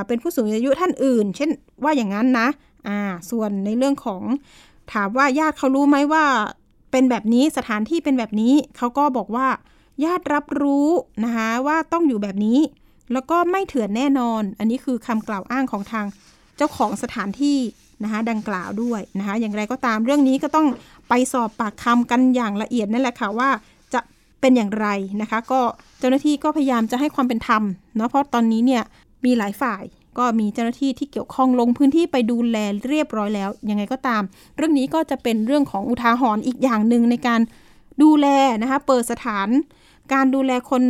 [0.08, 1.50] เป็นผู้สูงอายุท่านอื่น เช่น
[1.84, 2.48] ว่าอย่างนั้นนะ
[2.88, 4.24] อ่าส่วนในเรื่องของ
[4.94, 6.24] ถามว่าญาติเขารู้ไหมว่า
[6.92, 9.48] เป็นแบบนี้สถานที่เป็นแบบนี้เขาก็บอกว่า
[10.04, 10.88] ญาติรับรู้
[11.24, 12.60] นะคะว่าต้องอยู่แบบนี้
[13.14, 16.06] แล้วก็ไม่เถื่อนแน่นอน อันนี้คือคำกล่าวอ้างของทาง
[16.58, 17.58] เจ้าของสถานที่
[18.04, 20.68] นะคะดังกล่าวด้วยนะคะอย่างไรก็ตามเรื่องนี้ก็ต้อง
[21.10, 23.50] ไปสอบปากคำกันอย่างละเอียดนั่นแหละค่ะว่า
[23.94, 24.00] จะ
[24.42, 24.88] เป็นอย่างไร
[25.22, 25.62] นะคะ ก็
[26.00, 27.64] เจ้าหน้าที่ก็พยายามจะให้ความเป็นธรรม
[27.96, 28.84] เนาะเพราะตอนนี้เนี่ย
[29.26, 29.84] มีหลายฝ่าย
[30.18, 34.22] ก็มีเจ้าหน้าที่ที่เกี่ยวข้องลงพื้นที่ไปดูแลเรียบร้อยแล้ว ยังไงก็ตาม
[34.58, 37.42] เรื่องนี้ก็จะเป็นเรื่องของอุทาหรณ์อีกอย่างหนึ่งในการ
[38.04, 38.28] ดูแล
[38.62, 39.48] นะคะ เปิดสถาน
[40.14, 40.84] การดูแลคน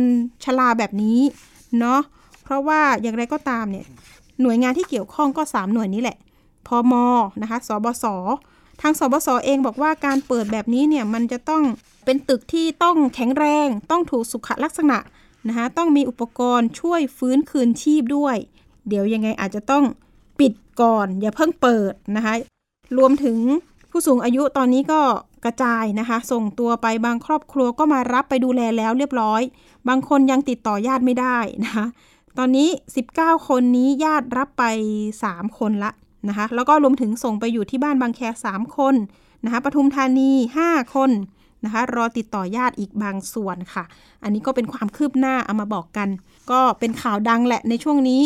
[0.44, 1.18] ชราแบบนี้
[1.78, 2.00] เนาะ
[2.42, 3.86] เพราะว่าอย่างไรก็ตามเนี่ย
[4.40, 6.16] หน่วยงานที่เกี่ยวข้องก็ 3 หน่วยนี้แหละ
[6.66, 6.94] พอม
[7.42, 8.04] นะคะ สบส
[8.80, 11.62] ทางสบสเองบอกว่าการเปิดแบบนี้เนี่ยมันจะต้อง
[12.04, 14.98] เป็นตึกที่ต้องแข็งแรง ต้องถูกสุขลักษณะ
[15.48, 18.36] นะคะ ต้องมีอุปกรณ์ช่วยฟื้นคืนชีพด้วย
[18.88, 19.84] เดี๋ยวยังไงอาจจะต้อง
[20.40, 22.34] ปิดก่อน อย่าเพิ่งเปิดนะคะ
[22.98, 23.38] รวมถึง
[23.90, 25.00] ผู้สูงอายุตอนนี้ก็
[25.44, 29.42] กระจายนะคะ ส่งตัวไปบางครอบครัวก็มารับไปดูแลแล้วเรียบร้อย
[29.88, 31.86] บางคนยังติดต่อญาติไม่ได้นะคะ
[32.38, 32.68] ตอนนี้
[33.08, 34.64] 19 คนนี้ญาติรับไป
[35.12, 35.90] 3 คนละ
[36.28, 38.20] นะคะ แล้วก็รวมถึงส่งไปอยู่ที่บ้านบางแค
[38.52, 38.94] 3คน
[39.44, 40.30] นะคะปทุมธานี
[40.64, 41.10] 5 คน
[41.64, 43.84] นะคะรอติดต่อญาติอีกบางส่วนค่ะ
[44.22, 46.08] อันนี้ก็เป็นความคืบหน้าเอามาบอกกัน
[46.50, 48.22] ก็เป็นข่าวดังแหละในช่วงนี้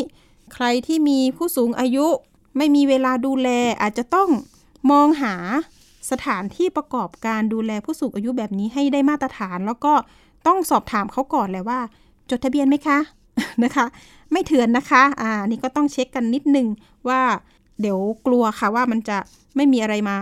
[0.55, 2.07] ใครที่มีผู้สูงอายุ
[2.57, 3.49] ไม่มีเวลาดูแล
[3.83, 4.29] อาจจะต้อง
[4.91, 5.35] มองหา
[6.11, 9.93] สถานที่ประกอบการดูแลผู้สูงอายุแบบนี้ให้ได้มาตรฐาน แล้วก็
[10.47, 11.81] ต้องสอบถามเขาก่อนเลยว่า
[12.31, 12.99] จดทะเบียนไหมคะ
[13.65, 13.87] นะคะ
[14.33, 16.67] ไม่เถื่อนนะคะ อ่านี่ก็ต้องเช็คกันนิดนึง
[17.09, 17.21] ว่า
[17.81, 19.19] เดี๋ยวกลัวค่ะว่ามันจะ
[19.57, 20.19] ไม่มีอะไรมา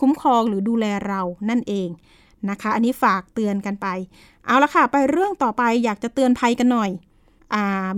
[0.00, 1.88] คุ้มครองหรือดูแลเรานั่นเอง
[2.50, 3.86] นะคะ อันนี้ฝากเตือนกันไป
[4.46, 6.90] เอาละค่ะ ไปเรื่องต่อไปอยากจะเตือนภัยกันหน่อย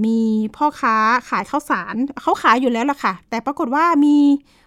[0.06, 0.18] มี
[0.56, 0.96] พ่อค้า
[1.28, 4.16] ขายข้าวสารเขาขายอยู่แล้วล่ะค่ะ แต่ปรากฏว่ามี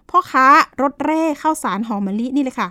[0.10, 0.46] พ่อค้า
[0.82, 2.70] รถเร่ข้าวสารหอมมะลินี่เลยค่ะ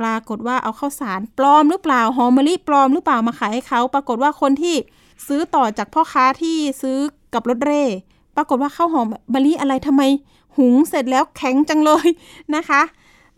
[0.00, 4.76] ปรากฏว่าเอาข้าวสารปลอมหรือเปล่าหอมมะลิปลอมหรือเปล่ามาขายให้เขาปรากฏว่าคนที่
[5.26, 6.98] ซื้อต่อจากพ่อค้าที่ซื้อ
[7.34, 7.82] กับรถเร่
[8.36, 10.02] ปรากฏว่าข้าวหอมมะลิอะไรทำไม
[10.56, 12.06] หุงเสร็จแล้วแข็งจังเลย
[12.54, 12.82] นะคะ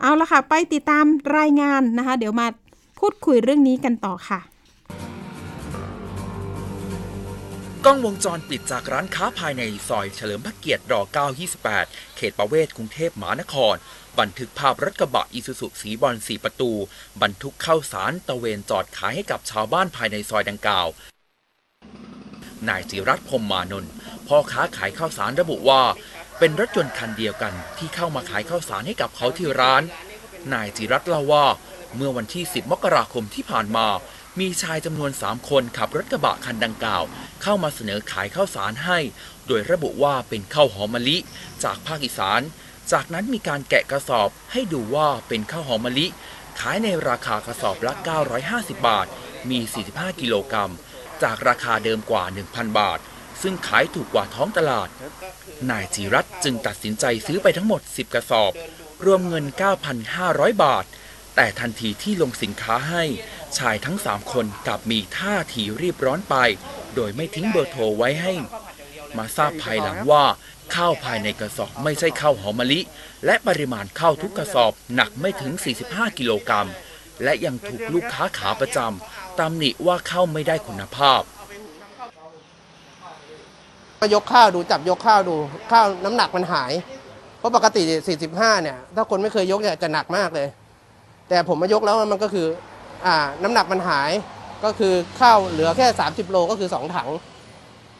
[0.00, 1.04] เอาละค่ะ ไปติดตาม
[1.36, 2.46] รายงานนะคะ เดี๋ยวมา
[2.98, 4.40] พูดคุยเรื่องนี้กันต่อค่ะ
[7.88, 10.94] กล้องวงจรปิดจากร้านค้าภายในซอยเฉลิมพระเกียรติร
[11.56, 13.74] 928 เขตประเวศกรุงเทพมหานคร
[14.18, 16.72] บันทึกภาพรถกระบะอิซูซุสีบอลสีประตู
[17.22, 20.88] บรรทุกข้าวสารตะเวนจอดขายให้กับชาวบ้านภายในซอยดังกล่าว
[22.68, 23.92] นายจิรัตพรมมานนท์
[24.26, 25.82] พ่อค้าขายข้าวสารระบุว่า
[26.38, 29.82] เป็นรถยนต์คันเดียวกันที่เข้ามาขายข้าวสารให้กับเขาที่ร้าน
[30.52, 31.46] นายจิรัตเล่าว่า
[31.96, 33.86] เมื่อวันที่ 10 มกราคมที่ผ่านมา
[34.40, 37.04] มีชายจำนวน 3 คนขับรถกระบะคันดังกล่าว
[37.42, 38.98] เข้ามาเสนอขายข้าวสารให้
[39.46, 41.16] โดยระบุว่าเป็นข้าวหอมมะลิ
[41.64, 42.40] จากภาคอีสาน
[42.92, 46.06] จากนั้นมีการแกะกระสอบให้ดูว่าเป็นข้าวหอมมะลิ
[46.60, 47.92] ขายในราคากระสอบละ
[48.40, 49.06] 950 บาท
[49.50, 49.58] มี
[49.90, 50.72] 45 กิโลกรัม
[51.22, 52.98] จากราคาเดิมกว่า 1,000 บาท
[53.42, 54.88] ซึ่งขายถูกกว่าท้องตลาด
[55.70, 58.52] นายจิรัตจึงตัดสินใจซื้อไปทั้งหมด 10 กระสอบ
[59.04, 59.44] รวมเงิน
[60.04, 60.84] 9,500 บาท
[61.36, 63.04] แต่ทันทีที่ลงสินค้าให้
[63.58, 66.36] ชายทั้ง3คนกลับมีท่าทีรีบร้อนไป
[66.94, 68.32] โดยไม่ทิ้งเบอร์โทรไว้ให้
[69.18, 70.24] มาทราบภายหลังว่า
[70.74, 72.80] ข้าวภายในกระสอบไม่ใช่ข้าวหอมมะลิ
[73.26, 75.52] และปริมาณข้าวทุกกระสอบหนักไม่ถึง
[75.84, 76.68] 45 กิโลกรัม
[77.22, 81.22] และยังถูกลูกค้าขาประจำตำหนิว่าข้าวไม่ได้คุณภาพ
[84.00, 85.36] ก็ยกข้าวดูจับยกข้าวดู
[85.72, 86.72] ข้าวน้ำหนักมันหาย
[87.38, 87.82] เพราะปกติ
[88.22, 90.48] 45 เนี่ย ถ้าคนไม่เคยยกเนี่ยจะหนักมากเลย
[91.28, 92.46] แต่ผมมายกแล้วมันก็คือ
[93.06, 94.10] อ่าน้ำหนักมันหาย
[94.64, 97.08] ก็คือข้าวเหลือแค่ 30 โลก็คือ 2 ถัง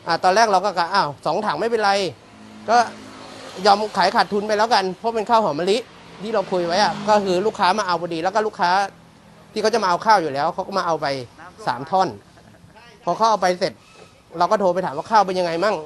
[0.06, 1.90] อ่าตอนแรกเราก็กะอ้าวสองถังไม่เป็นไร
[2.70, 2.76] ก็
[3.66, 5.78] ยอมขายขาดทุนไปแล้วกัน เพราะเป็นข้าวหอมมะลิ
[6.22, 8.70] ที่เราคุยไว้อะก็คือลูกค้ามาเอาพอดี แล้วก็ลูกค้า
[9.52, 11.06] ที่เขาจะมาเอาข้าวอยู่แล้วเขาก็มาเอาไป
[11.66, 12.08] สามท่อน
[13.04, 13.72] พอเขาเอาไปเสร็จ
[14.38, 15.76] เราก็โทรไปถามว่าข้าวเป็นยังไงมั่ง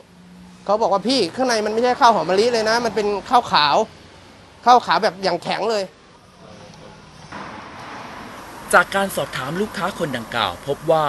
[0.65, 3.77] เขาบอกว่าพี่ข้างในมันไม่ใช่ข้าวหอมมะลิเลยนะ มันเป็นข้าวขาว
[4.65, 5.83] ข้าวขาวแบบอย่างแข็งเลย
[8.75, 11.07] จากการสอบถามลูกค้าคนดังกล่าว พบว่า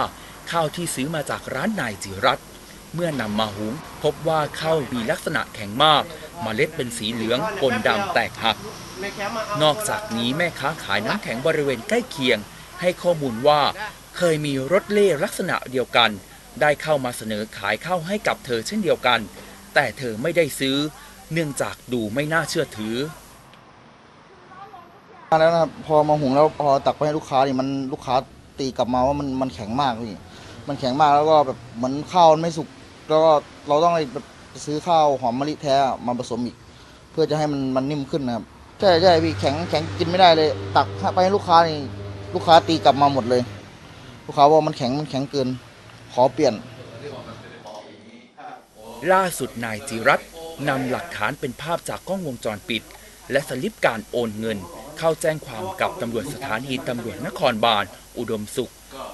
[0.50, 2.40] ข้าวที่ซื้อมาจากร้านนายจิรัต
[2.94, 6.02] เมื่อนำมาหุงพบว่าข้าวมีลักษณะแข็งมาก
[6.42, 8.56] เมล็ดเป็นสีเหลืองปนดำแตกหัก
[9.62, 12.38] นอกจากนี้แม่ค้าขายน้ำแข็งบริเวณใกล้เคียง
[12.80, 13.60] ให้ข้อมูลว่า
[14.16, 16.10] เคยมีรถเล่ลักษณะเดียวกัน
[16.60, 19.20] ได้เข้ามาเสนอขายข้าวให้กับเธอเช่นเดียวกัน
[19.74, 20.76] แต่เธอไม่ได้ซื้อ
[21.32, 22.96] เนื่องจากดูไม่น่าเชื่อถือ
[25.40, 28.14] แล้วนะพอมาหุงแล้วพอตักไปให้ลูกค้านี่มันลูกค้า
[28.58, 30.18] ตีกลับมาว่ามันมันแข็งมากพี่
[30.68, 32.68] มันแข็งมากแล้วก็แบบเหมือนข้าวมันไม่สุก
[33.08, 33.32] แล้วก็
[33.68, 34.00] เราต้องไป
[34.64, 35.74] ซื้อข้าวหอมมะลิแท้
[36.06, 36.56] มาผสมอีก
[37.10, 38.44] เพื่อจะให้มันมันนิ่มขึ้นนะครับ
[38.80, 41.78] ใช่ใช่พี่แข็งแข็งกินไม่ได้เลย ตักไปให้ลูกค้านี่
[42.34, 43.42] ลูกค้าตีกลับมาหมดเลย
[44.26, 45.48] ลูกค้าว่ามันแข็งมันแข็งเกิน
[46.12, 46.54] ขอเปลี่ยน
[49.12, 50.28] ล่าสุดนายจิรัตน์
[50.68, 52.82] นำหลักฐานเป็นภาพจากกล้องวงจรปิด
[53.30, 54.58] และสลิปการโอนเงิน
[54.98, 57.84] เข้าแจ้งความกับตำรวจสถานีตำรวจนครบาล
[58.18, 58.72] อุดมสุข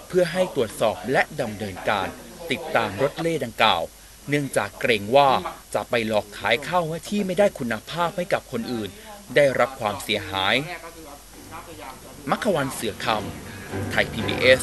[0.08, 2.08] เพื่อให้ตรวจสอบและดำเนินการ
[2.50, 3.82] ติดตามรถเล่ดังกล่าว
[4.28, 5.28] เนื่องจากเกรงว่า
[5.74, 8.90] จะไปหลอกขายข้าวที่ไม่ได้คุณภาพให้กับคนอื่น
[9.36, 10.54] ได้รับความเสียหาย
[12.30, 14.60] มัควันเสือคำไทย PBS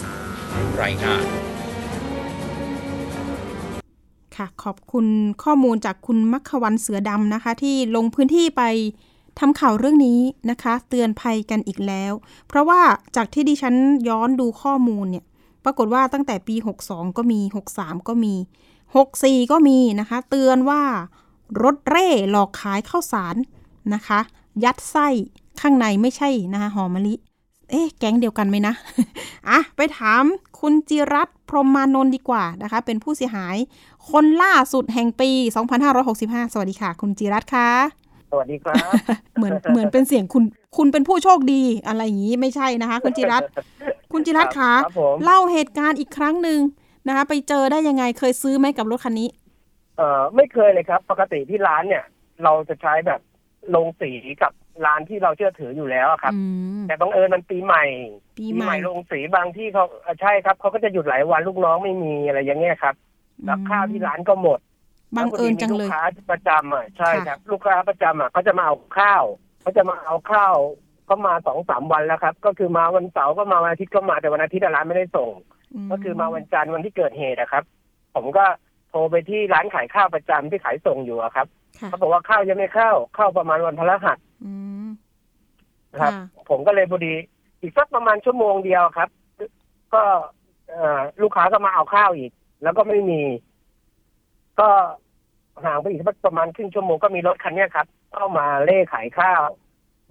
[0.81, 1.23] รายงาน
[4.35, 5.05] ค่ะขอบคุณ
[5.43, 8.63] ข้อมูลจากคุณมัคควันเสือดำนะคะ ที่ลงพื้นที่ไป
[9.39, 10.19] ทำข่าวเรื่องนี้
[10.49, 12.13] นะคะ เตือนภัยกันอีกแล้ว
[12.47, 12.81] เพราะว่า
[13.15, 13.75] จากที่ดิฉัน
[14.09, 15.25] ย้อนดูข้อมูลเนี่ย
[15.65, 16.55] ปรากฏว่าตั้งแต่ปี
[16.87, 17.39] 62 ก็มี
[17.75, 18.33] 63 ก็มี
[18.93, 20.81] 64 ก็มีนะคะ เตือนว่า
[21.63, 23.35] รถเร่หลอกขายข้าวสาร
[23.93, 24.19] นะคะ
[24.63, 25.07] ยัดไส้
[25.61, 27.15] ข้างในไม่ใช่นะคะหอมมะลิ
[27.69, 28.73] เอ๊ะ แก๊งเดียวกันไหมนะ
[29.49, 30.23] อะ ไปถาม
[30.59, 33.55] คุณจิรัตพรหมานนท์ดีกว่านะคะ เป็นผู้เสียหาย
[34.11, 35.29] คนล่าสุดแห่งปี
[35.91, 38.04] 2565 สวัสดีค่ะ คุณจิรัตน์คะ
[38.37, 38.93] วัสดีครับ
[39.37, 40.43] เหมือนเหมือนเป็นเสียงคุณ
[40.77, 43.49] คุณเป็นผู้โชคดีอะไรอย่างนี้ไม่ใช่นะคะ คุณจิรัตน์
[44.11, 46.59] คุณจิรัตน์คะครับผมเล่าเหตุการณ์อีกครั้งหนึ่ง
[47.07, 49.29] นะคะ ไปเจอได้ยังไงเคยซื้อไหมกับรถคันนี้
[49.97, 52.03] เอ่อไม่เคยเลยครับ ปกติที่ร้านเนี่ย
[52.43, 53.19] เราจะใช้แบบ
[53.75, 54.51] ลงสีกับ
[54.85, 56.39] ร้านที่เราเชื่อถืออยู่แล้วอะครับอื
[56.79, 57.85] มแต่บังเอิญมันปีใหม่
[58.37, 62.95] ปีใหม่ลงสีบางที่เขาเอ่อใช่ครับเขาก็จะหยุดหลายวันลูกน้องไม่มีอะไรอย่างเงี้ยครับ
[63.45, 64.59] แล้วข้าวที่ร้านก็หมด
[65.17, 69.23] บังเอิญจังเลยแวพอดีมีลูกค้าประจำอะใช่ค่ะครับ ลูกค้าประจำอะเขาจะมาเอาข้าว
[69.61, 70.55] เขาจะมาเอาข้าว
[71.09, 75.31] ก็มาสองสามวันแล้วครับ ก็คือมาวันเสาร์ก็มาวันอาทิตย์ก็มาแต่วันอาทิตย์อะร้านไม่ได้ส่ง
[75.91, 77.63] ก็คือมาวันจันทร์วันที่เกิดเหตุนะครับ
[78.15, 78.45] ผมก็
[78.89, 81.47] โทรไปที่ร้านขายข้าวประจำที่ขายส่งอยู่อะครับ
[81.79, 84.51] ค่ะเขาบอกว่าข้าวยังไม่เข้าเข้าประมาณวันพฤหัสอื
[84.85, 84.87] ม
[85.91, 87.13] นะครับค่ะผมก็เลยพอดี
[87.61, 89.09] อีกสักประมาณชั่วโมงเดียวครับ
[89.93, 90.03] ก็
[90.69, 92.31] เอ่อลูกค้าก็มาเอาข้าวอีก
[92.63, 93.21] แล้วก็ไม่มี
[94.59, 94.69] ก็
[95.63, 99.43] ห่างไปอีกสักประมาณครึ่งชั่วโมงก็มีรถคันเนี้ยครับเข้ามาเล่ขายข้าว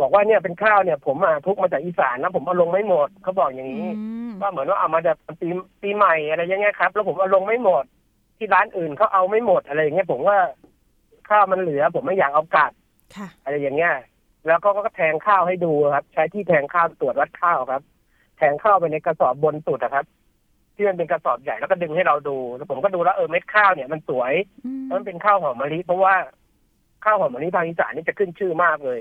[0.00, 5.48] บอกว่าเนี่ยเป็นข้าวเนี่ย ผมอะทุกมาจากอีสานแล้วผมเอาลงไม่หมดเขาบอกอย่างนี้อืมก็เหมือนว่าเอามาจากปี
[5.82, 7.84] ปีใหม่อะไรอย่างเงี้ยครับ แล้วผมเอาลงไม่หมด
[8.36, 10.38] ที่ร้านอื่นเขาเอาไม่หมดอะไรอย่างเงี้ยผมว่า
[11.28, 12.72] ข้าวมันเหลือ ผมไม่อยากเอากลับ
[13.16, 13.94] ค่ะอะไรอย่างเงี้ย
[14.46, 17.82] แล้วก็ก็แทงข้าวให้ดูครับ ใช้ที่แทงข้าวตรวจวัดข้าวครับ
[18.38, 20.04] แทงข้าวไปในกระสอบบนสุดนะครับ
[20.74, 24.32] ที่มันเป็นกระสอบใหญ่แล้วก็ดึงให้เราดูแล้วผมก็ดูแล้วเออเม็ดข้าวเนี่ยมันสวย
[24.64, 26.14] อืมแล้วมันเป็นข้าวหอมมะลิเพราะว่า
[27.04, 28.98] ข้าวหอมมะลิทางอีสานนี่จะขึ้นชื่อมากเลย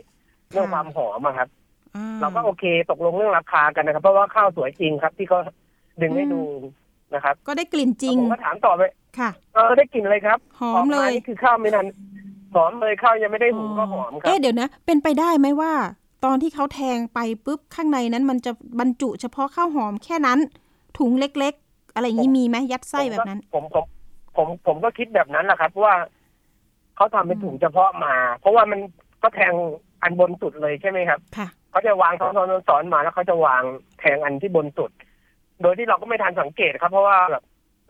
[0.52, 1.48] เรื่องความหอมอะครับ
[1.96, 5.40] อ่เราก็โอเคตกลงเรื่องราคากันนะครับ เพราะว่าข้าวสวยจริงครับ ที่เขา
[6.02, 6.42] ดึงให้ดู
[7.14, 8.82] นะครับ ก็ได้กลิ่นจริงผมก็ถามต่อไป
[9.20, 11.86] ค่ะเออได้กลิ่นเลยครับหอมเลยกานี่คือข้าวไม่นาน
[12.54, 15.74] หอมเลยข้าวยังไม่ได้หุงก็หอมครับเอ๊ะเดี๋ยวนะ เป็นไปได้ไหมว่า
[16.26, 20.40] ตอนที่เขาแทงไปปุ๊บข้างในนั้นมันจะบรรจุเฉพาะข้าวหอมแค่นั้น
[20.98, 21.63] ถุงเล็กๆ
[21.96, 23.86] อะไรอย่างนี้มีไหมยัดไส้แบบนั้น ผมผม
[24.36, 25.96] ผมผมก็คิดแบบนั้นแหละครับว่า
[26.96, 28.80] เขาทำเป็นถุงเฉพาะมา เพราะว่ามัน
[29.24, 29.54] ก็แทง
[30.04, 33.64] อันบนสุดเลยใช่ไหมครับค่ะเขาจะวางซ้อนๆซ้อนๆมาแล้วเขาจะวาง
[34.00, 34.92] แทงอันที่บนสุด
[35.62, 37.44] โดยที่เราก็ไม่ทันสังเกตครับ เพราะว่าแบบ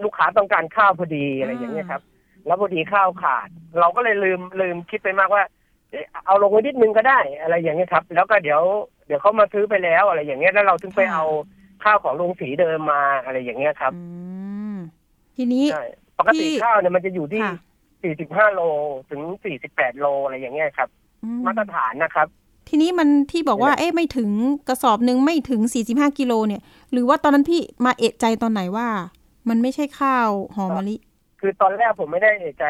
[0.03, 2.01] ลูกค้าต้องการข้าวพอดีอะไรอย่างเงี้ยครับ
[2.45, 5.43] แล้วพอดีข้าวขาด เราก็เลยลืมลืมคิดไปมากว่า
[5.91, 8.61] เอ๊ะเอาลงไว้นิดนึงก็ได้อะไรอย่างเงี้ยครับ แล้วก็เดี๋ยว
[9.07, 11.25] เดี๋ยวเขามาซื้อไปแล้วอะไรอย่างเงี้ยแล้วเราถึงไปค่ะเอา
[11.84, 14.02] ข้าวของโรงสีเดิมมาอะไรอย่างเงี้ยครับอื
[14.74, 14.76] ม
[15.38, 15.86] ทีนี้ใช่
[16.19, 17.56] ปกติที่ข้าวเนี่ยมันจะอยู่ที่ค่ะ
[18.50, 18.62] 45 โล
[19.10, 19.22] ถึง
[19.62, 20.89] 48 โลอะไรอย่างเงี้ยครับ
[21.24, 22.28] อืมมาตรฐานนะครับ
[22.69, 24.30] ทีนี้มันที่บอกว่า เอ๊ะไม่ถึง
[24.67, 28.88] กระสอบหนึ่งไม่ถึง 45 กิโลเนี่ย หรือว่าตอนนั้นพี่มาเอะใจตอนไหนว่า
[29.50, 30.96] มันไม่ใช่ข้าวหอมมะลิ
[31.39, 32.65] คือตอนแรกผมไม่ได้เอะใจ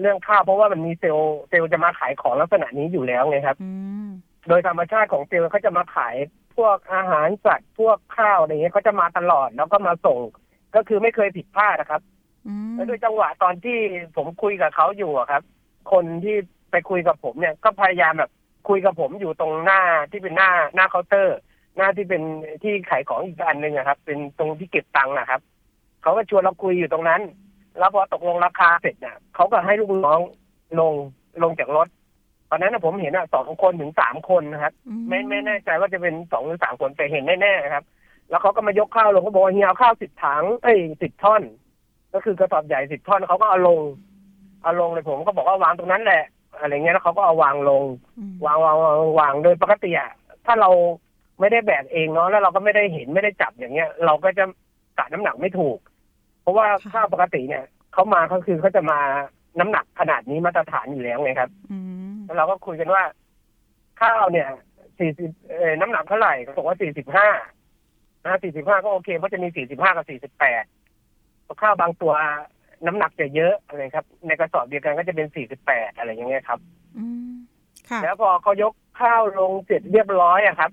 [0.00, 3.70] เรื่องข้าวเพราะว่ามันมี sales sales จะมาขายของลักษณะนี้อยู่แล้วไงครับอื
[4.04, 4.06] ม
[4.48, 6.14] โดยธรรมชาติของเซลล์เขาจะมาขาย
[6.58, 10.18] พวกอาหารสัตว์พวกข้าวอะไรเงี้ยเขาจะมาตลอดแล้วก็มาส่ง
[10.74, 12.02] ก็คือไม่เคยผิดพลาดนะครับ
[12.46, 13.78] อืมแล้วด้วยจังหวะตอนที่
[14.16, 15.42] ผมคุยกับเขาอยู่อะครับ
[15.92, 16.36] คนที่
[16.70, 18.30] ไปคุยกับผมเนี่ยก็พยายามแบบ
[18.68, 21.38] คุยกับผมอยู่ตรงหน้าที่เป็นหน้าหน้าเคาน์เตอร์
[21.76, 22.22] หน้าที่เป็น
[22.62, 25.40] ที่ขายของอีกอันหนึ่งอะครับ เป็นตรงที่เก็บตังค์นะครับ
[26.02, 27.22] เขาก็ชวนเราคุยอยู่ตรงนั้น
[27.78, 30.20] แล้วพอตกลงราคาเสร็จเนี่ยเขาก็ให้ลูกน้อง
[30.80, 30.92] ลง
[31.42, 31.88] ลงจากรถ
[32.50, 37.84] ตอนนั้นนะผมเห็นอะสองคนถึงสามคนนะครับอืไม่ไม่แน่ใจว่าจะเป็นสองหรือสามคนแต่เห็นแน่ๆนะครับ
[38.30, 41.42] แล้วเขาก็มายกข้าวลงเขาบอกว่าเฮียเอาข้าวสิบถังเอ้ยสิบท่อน
[42.14, 43.80] ก็คือกระสอบใหญ่สิบท่อนเขาก็เอาลง
[44.62, 46.24] เอาลงเลยผมก็บอกว่าวางตรงนั้นแหละ
[46.60, 47.82] อะไรเงี้ยแล้วเขาก็เอาวางลง
[48.18, 50.10] อืมวางวางวางวางโดยปกติอะ
[50.46, 50.70] ถ้าเรา
[51.40, 54.44] ไม่ได้แบกเองเนาะแล้วเราก็ไม่ได้เห็นไม่ได้จับอย่างเงี้ย เราก็จะ
[54.98, 55.78] กะน้ำหนักไม่ถูก
[56.42, 58.98] เพราะว่าข้าวปกติเนี่ยเขามาเขาคือเขาจะมา
[59.58, 61.97] น้ำหนักขนาดนี้มาตรฐานอยู่แล้วไงครับ อืม
[62.28, 63.02] แล้วเราก็คุยกันว่า
[64.00, 64.48] ข้าวเนี่ย
[64.98, 67.28] สี่สิบเอ่อน้ำหนักเท่าไหร่เขาบอกว่าสี่สิบห้า
[68.24, 70.64] นะสี่สิบห้าก็โอเคเพราะจะมีสี่สิบห้ากับสี่สิบแปด
[71.62, 72.12] ข้าวบางตัว
[72.86, 75.28] น้ำหนักจะเยอะอะไรครับ ในกระสอบเดียวกันก็จะเป็น
[75.64, 76.60] 48อะไรอย่างเงี้ยครับ
[76.98, 77.32] อืม
[77.88, 80.70] ค่ะแล้วพอเขายกข้าวลงเสร็จเรียบร้อยอะครับ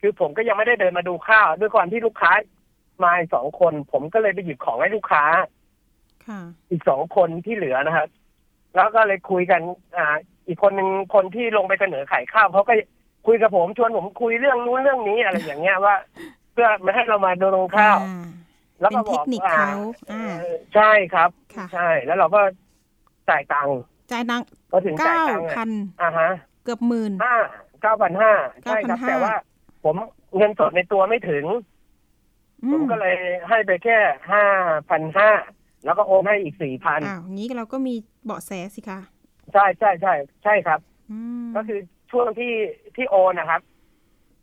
[0.00, 2.32] คือผมก็ยังไม่ได้เดินมาดูข้าว ด้วยความที่ลูกค้า
[3.04, 5.24] มาอีกสองคน ผมก็เลยไปหยิบของให้ลูกค้า
[6.26, 8.08] ค่ะอีกสองคนที่เหลือนะครับ
[8.74, 9.60] แล้วก็เลยคุยกัน
[9.96, 12.72] อ่า อีกคนหนึ่งคนที่ลงไปเสนอขายข้าวเขาก็
[13.26, 15.94] คุยกับผมชวนผมคุยเรื่องนู้นเรื่องนี้อะไรอย่างเงี้ยว่า
[16.52, 18.26] เพื่อไม่ให้เรามาดูลงข้าวอ่า
[18.80, 19.72] แล้วก็เป็นบอกเทคนิคอ่าเขา
[20.12, 22.40] อ่าเออใช่ครับค่ะใช่ แล้วเราก็
[23.28, 23.78] จ่ายตังค์
[24.12, 25.70] จ่ายตังค์พอถึงจ่ายเก้าตังค์อะพัน
[26.02, 26.30] อ่าฮะ
[26.64, 27.36] เกือบหมื่นห้า
[27.82, 28.32] เก้าพันห้า
[28.64, 29.34] ใช่ครับ9,500แต่ว่า
[29.84, 29.94] ผม
[30.36, 31.44] เงินสดในตัวไม่ถึง
[32.64, 33.16] อืผมก็เลย
[33.48, 33.98] ให้ไปแค่
[34.32, 34.44] ห้า
[34.90, 35.30] พันห้า
[35.84, 39.00] แล้วก็โอนให้อีกสี่พันอ้าวงี้เราก็มีเบาะแสสิคะ
[39.54, 40.14] ใช่ใช่ใช่
[40.44, 42.52] ใช่ครับอืมก็คือช่วงที่
[42.96, 43.60] ที่โอนนะครับ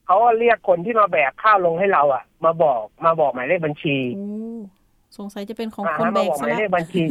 [0.05, 4.25] เขาก็เรียกคนที่มาแบกข้าวลงให้เราอะ มาบอกมาบอกหมายเลขบัญชีโอ้
[5.17, 7.03] สงสัยจะเป็นของอ่าคนฮะแบมากบอกหซะมายแล้เลวขบัญชี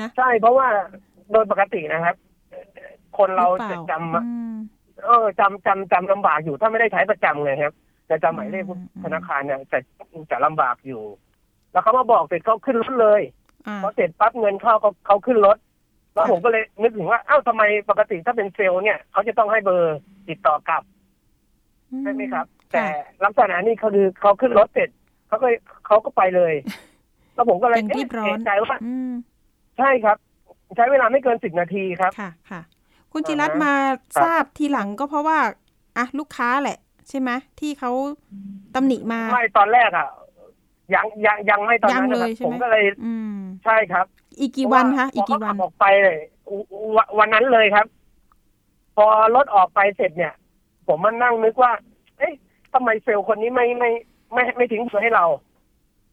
[0.00, 0.68] นะใช่เพราะว่า
[1.32, 2.16] โดยปกตินะครับ
[3.18, 4.54] คนเราหอปจะล่จำอืม
[5.04, 7.74] เออจำจำจำลำบากอยู่ถ้าไม่ได้ใช้ประจำเลยครับ
[8.10, 9.78] จะจำหมายเลขอืมธนาคารเนี่ยจะ
[10.30, 11.02] จะลำบากอยู่
[11.72, 13.22] แล้วเขามาบอกเสร็จเขาขึ้นรถเลย
[13.66, 15.56] อ่าพอเสร็จปั๊บเงินเข้าเขาเขาขึ้นรถ
[16.20, 20.82] แล้วผมก็เลยนึกถึงว่าอ้าวทำไมปกติถ้าเป็นเซลล์เนี่ยเขาจะต้องให้เบอร์ติดต่อกลับ
[22.02, 22.88] ใช่ไหมครับ แต่ค่ะ
[23.24, 24.88] ลักษณะนี้เขาคือเขาขึ้นรถเสร็จ
[25.28, 25.48] เขาก็
[25.86, 26.54] เขาก็ไปเลย
[27.34, 29.10] แล้วผมก็เลยเป็นรีบร้อนเะเะใจว่าอืม
[29.78, 30.16] ใช่ครับ
[30.76, 32.60] ใช้เวลาไม่เกินสิบนาทีครับค่ะค่ะ
[33.12, 33.74] คุณจิรัตน์อ่าฮะมา
[34.14, 35.38] ครับทราบทีหลังก็เพราะว่า
[35.98, 36.78] อะลูกค้าแหละ
[37.08, 37.30] ใช่ไหม
[37.60, 37.90] ที่เขา
[38.74, 40.08] ตำหนิมาไม่ตอนแรกอะ
[40.94, 44.06] ยังยังยังไม่ตอนนั้นยังนะเลครัยบใช่ไหมผมก็เลยอืมใช่ครับ
[44.38, 46.18] อีกกี่วันคะเพอีกราะว่ากี่วันพขับออกไปเลย
[46.96, 47.86] วันวันนั้นเลยครับ
[48.96, 50.34] พอรถออกไปเสร็จเนี่ย
[50.86, 51.72] ผมมานั่งนึกว่า
[52.18, 52.34] เอ๊ะ
[52.72, 53.90] ทำไมเซลล์คนนี้ไม่ไม่
[54.32, 55.26] ไม่ไม่ทิ้งเบอร์ให้เรา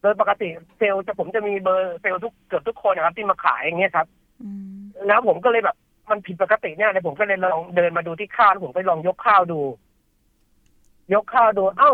[0.01, 4.07] โดยปกติเซลล์จะผมจะมีเบอร์เซลล์ทุกเกือบทุกคนนะครับ ที่มาขายอย่างเงี้ยครับ
[4.41, 4.77] อืม
[5.07, 5.75] แล้วผมก็เลยแบบ
[6.09, 9.59] มันผิดปกติเนี่ยเลยผมก็เลยลองเดินมาดูที่ข้าวแล้วผมไปลองยกข้าวดู
[11.13, 11.91] ยกข้าวดู เอ้า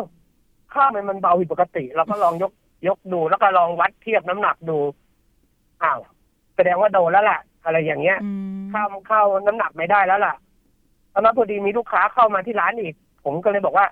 [0.73, 2.51] ข้าวมันมันเบาผิดปกติ เราก็ลองยก
[2.87, 4.77] ยกดูแล้วก็ลองวัดเทียบน้ำหนักดู
[5.83, 5.99] อ้าว
[6.55, 10.33] แสดงว่าโดนแล้วล่ะ อะไรอย่างเงี้ยอืมข้าวข้าวน้ำหนักไม่ได้แล้วล่ะ
[11.13, 13.87] ตอนนั้นพอดีมีลูกค้าเข้ามาที่ร้านอีก ผมก็เลยบอกว่า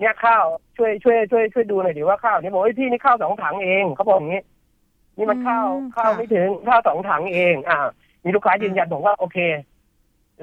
[0.00, 0.44] เนี่ยข้าว
[0.76, 4.42] ช่วยช่วยช่วยช่วยดูหน่อยดิว่าข้าวนี่บอกเฮ้ยพี่นี่ข้าวสองถังเองเขาบอกอย่างนี้
[5.16, 5.66] นี่มันข้าว
[5.96, 7.78] ข้าวไม่ถึงข้าวสองถังเอง อ่า
[8.24, 9.38] มีลูกค้ายืนยันบอกว่าโอเค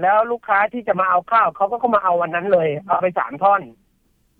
[0.01, 3.61] แล้วลูกค้าที่จะมาเอาข้าวเขาก็เข้ามาเอาวันนั้นเลย เอาไปสามท่อน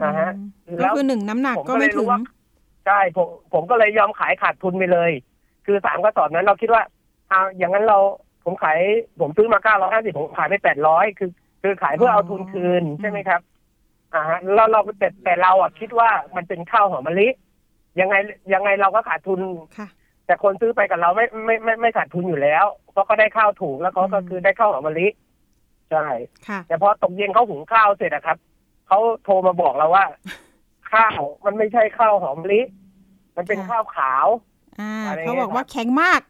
[0.04, 0.32] นะฮะ
[0.68, 2.20] อืมแล้ก็วคือหนึ่งน้ำหนักผมก็ก็เลไม่ยรู้ถึงว่า
[2.86, 5.12] ใช่ผมผมก็เลยยอมขายขาดทุนไปเลย
[5.65, 6.84] คือสามกระสอบนั้นเราคิดว่า
[7.30, 8.00] เอาอย่างนั้นเรา
[8.45, 8.80] ผมขาย
[9.21, 11.30] ผมซื้อมาเก้าร้อยห้าสิบผมขายไปแปดร้อยคือ
[11.62, 13.41] คือขายเพื่อเอาทุนคืนใช่ไหมครับ
[14.13, 17.28] อ่าฮะเราเราแต่แต่เราอะคิดว่ามันเป็นข้าวหอมมะลิ
[18.00, 18.15] ยังไง
[18.54, 19.39] ยังไงเราก็ขาดทุน
[19.78, 19.88] ค่ะ
[20.26, 25.08] แต่คนซื้อไปกับเราไม่ไม่ไม่ไม่ขาดทุนอยู่แล้ว เพราะเขาได้ข้าวถูกแล้วเขาก็อืมคือได้ข้าวหอมมะลิ
[25.91, 26.06] ใช่
[26.47, 28.38] ค่ะแต่พอตกเย็นเขาหุงข้าวเสร็จอะครับ
[28.88, 30.06] เขาโทรมาบอกเราว่า
[30.91, 32.62] ข้าวมันไม่ใช่ข้าวหอมมะลิ
[33.36, 34.28] มันเป็นค่ะข้าวขาว
[34.82, 36.22] อ่าอะไรเขาบอกเงี้ยว่าแข็งมาก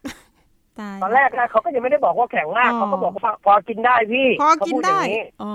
[0.80, 5.54] ตายตอนแรกนะเขาก็ยังไม่ได้บอกว่าแข็งมากอ๋อเขาก็บอกว่าพอกินได้พี่พอเขากินพูได้อย่างนี้อ๋อ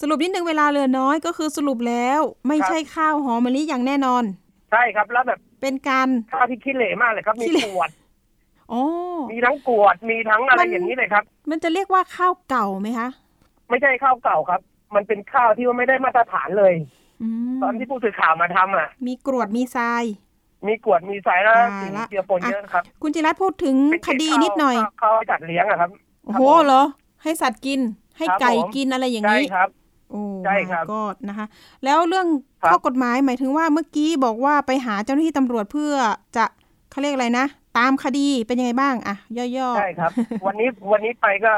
[0.00, 4.24] สรุปนิดนึงเวลาเหลือน้อยก็คือสรุปแล้ว ไม่ครับใช่ข้าวหอมมะลิอย่างแน่นอน
[4.70, 7.90] ใช่ครับแล้วแบบเป็นการข้าวที่ขี้เหร่มากเลยครับ มีขี้เหร่กรวด
[8.72, 8.82] อ๋อ
[9.32, 13.08] มีทั้งกรวดมีทั้งอะไรมันอย่างนี้เลยครับ มันจะเรียกว่าข้าวเก่าไหมคะ
[13.70, 14.60] ไม่ใช่ข้าวเก่าครับ
[14.94, 16.74] มันเป็นข้าวที่ว่าไม่ได้มาตรฐานเลย
[17.22, 20.04] อืมตอนที่ผู้สื่อข่าวมาทำอะ มีกรวดมีทราย
[20.66, 25.90] มีกรวดมีสายแล้วตายสิ่งละ เจือปนเยอะครับคุณจิรัตน์พูดถึงเป็นคดีข้าวนิดหน่อยข้าวข้าวจัดเลี้ยงอะครับ
[26.24, 26.82] โอ้โหเหรอ
[27.22, 27.80] ให้สัตว์กิน
[28.18, 29.68] ให้ครับไก่ผม กินอะไรอย่างใช่นี้ ครับ
[30.10, 31.46] โอ้ใช่ครับก็นะคะ
[31.84, 32.26] แล้วเรื่อง
[32.62, 35.92] ครับ ข้อกฎหมายหมายถึงว่าเมื่อกี้บอกว่าไปหาเจ้าหน้าที่ตำรวจเพื่อ
[36.36, 36.44] จะ
[36.90, 37.46] เขาเรียกอะไรนะ
[37.78, 40.10] ตามคดีเป็นยังไงบ้างอะย่อๆใช่ครับ
[40.46, 41.52] วันนี้วันนี้ไปก็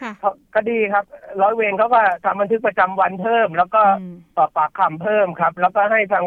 [0.00, 0.12] ค่ะ
[0.56, 1.04] คดีครับ
[1.42, 6.24] ร้อยเวรเขาก็ทำบันทึกประจำวันเพิ่ม แล้วก็อืม สอบปากคำเพิ่มครับ แล้วก็ให้ทาง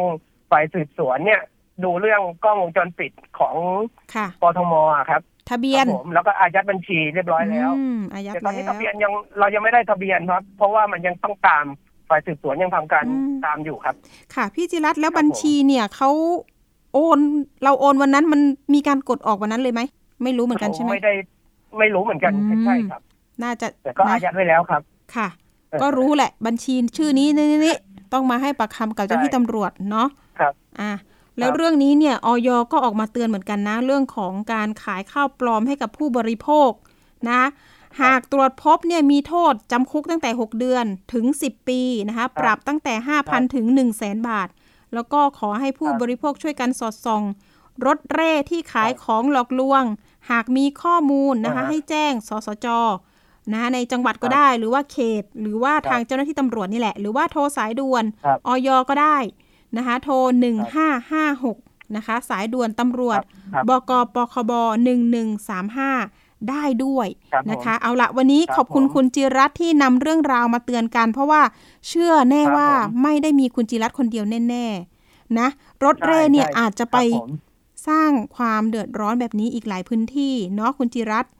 [0.51, 1.41] ฝ่ายสืบสวนเนี่ย
[1.83, 3.55] ดูเรื่องกล้องวงจรปิดของ
[4.15, 11.65] ค่ะปทมอะครับทะเบียนครับผมแล้วก็อายัดบัญชีเรียบร้อยแล้วอืมอายัดแต่ตอนแล้นี้วทะเบียนยังเรายังไม่ได้ทะเบียนครับ เพราะว่ามันยังต้องตาม
[12.09, 13.95] ฝ่ายสืบสวนยังทำการอืมตามอยู่ครับ
[14.35, 16.09] ค่ะ พี่จิรัตน์แล้วครับบัญชีเนี่ยเขา
[16.93, 17.19] โอน
[17.63, 18.41] เราโอนวันนั้นมัน
[18.73, 19.81] มีการกดออกวันนั้นเลยไหม
[20.23, 21.13] ไม่รู้เหมือนกันใช่ไหมไม่ได้
[21.79, 23.01] ไม่รู้เหมือนกันอืมใช่ครับ
[23.43, 24.81] น่าจะแต่ก็อานะยัดไว้แล้วครับ
[25.15, 25.27] ค่ะ
[25.69, 27.77] เออก็รู้แหละบัญชีชื่อนี้นี่นี่นี่
[28.13, 30.07] ต้องมาให้ปากคำกับเจ้าหน้าที่ใช่ตำรวจเนาะ
[30.39, 30.91] ครับ อะ
[31.37, 36.71] แล้วครับเรื่องนี้เนี่ยออยก็ออกมาเตือนเหมือนกันนะ เรื่องของการขายข้าวปลอมให้กับผู้บริโภค
[37.29, 37.41] นะ
[38.01, 44.49] หากตรวจพบเนี่ยมีโทษจำคุกตั้งแต่ 6 เดือนถึง 10 ปีนะคะปรับตั้งแต่ 5,000 ถึง 1 0 0 0 0แบาท
[44.93, 47.23] แล้วก็ขอให้ผู้ครับบริโภคช่วยกันสอดส่อง
[47.85, 49.83] รถเร่ที่ขายของหลอกลวง
[50.31, 52.67] หากมีข้อมูลนะคะอ่าฮะให้แจ้งสสจ
[53.51, 59.17] นะคะในจังหวัดก็ได้หรือว่าเขต หรือว่าทางเจ้าหน้าที่ตำรวจนี่แหละ หรือว่าโทรสายด่วนครับออยก็ได้
[59.77, 60.15] นะคะโทร
[60.81, 63.19] 1556นะคะสายด่วนตำรวจ
[63.53, 64.51] ครับบกปคบ
[65.31, 71.41] 1135 ได้ด้วยครับผมนะคะ เอาละวันนี้ครับขอบคุณผมคุณจิรัตน์ที่นำเรื่องราวมาเตือนกัน เพราะว่า
[71.87, 74.65] เชื่อแน่ครับว่าผมไม่ได้มีคุณจิรัตน์คนเดียวแน่
[75.01, 75.47] ๆ นะ
[75.83, 77.31] รถเร่เนี่ยใช่อาจจะไปครับผม
[77.87, 81.31] สร้างความเดือดร้อนแบบนี้อีกหลายพื้นที่เนาะคุณจิรัตน์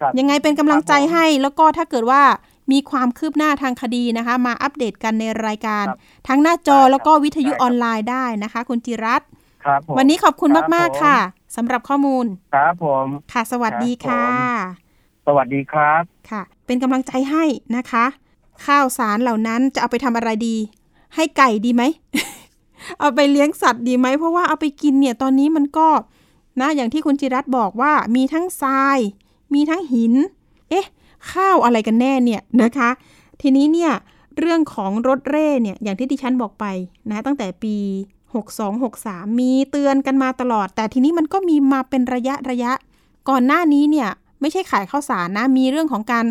[0.00, 2.22] ครับยังไงเป็นกำลังใจครับผมให้แล้วก็ถ้าเกิดว่า
[2.70, 5.98] มีความคืบหน้าทางคดีนะคะ มาอัปเดตกันในรายการครับ
[6.28, 9.28] ทั้งหน้าจอได้ครับแล้วก็วิทยุได้ครับออนไลน์ได้นะคะ คุณจิรัตน์
[9.64, 11.18] ครับผมวันนี้ขอบคุณครับมากผมๆค่ะ
[11.56, 14.56] สำหรับข้อมูล ครับผม ค่ะ สวัสดีครับค่ะ
[15.24, 17.44] ผมสวัสดีครับ ค่ะ เป็นกำลังใจให้
[17.76, 18.04] นะคะ
[18.66, 20.56] ข้าวสารเหล่านั้นจะเอาไปทำอะไรดี
[21.14, 21.82] ให้ไก่ดีไหม
[22.98, 25.88] เอาไปเลี้ยงสัตว์ดีไหม เพราะว่าเอาไปกินเนี่ยตอนนี้มันก็
[26.60, 28.98] นะ อย่างที่คุณจิรัตน์บอกว่า มีทั้งทราย
[29.54, 30.12] มีทั้งหิน
[30.70, 30.86] เอ๊ะ
[31.30, 32.90] ข้าวอะไรกันแน่เนี่ยนะคะ
[33.40, 33.92] ทีนี้เนี่ย
[34.38, 36.64] เรื่องของรถเร่เนี่ยอย่างที่ดิฉันบอกไป
[37.10, 37.76] นะตั้งแต่ปี
[38.32, 42.72] 62 63 มีเตือนกันมาตลอด แต่ทีนี้มันก็มีมาเป็นระยะระยะ
[43.28, 44.08] ก่อนหน้านี้เนี่ย
[44.40, 46.26] ไม่ใช่ขายข้าวสารนะ มีเรื่องของการ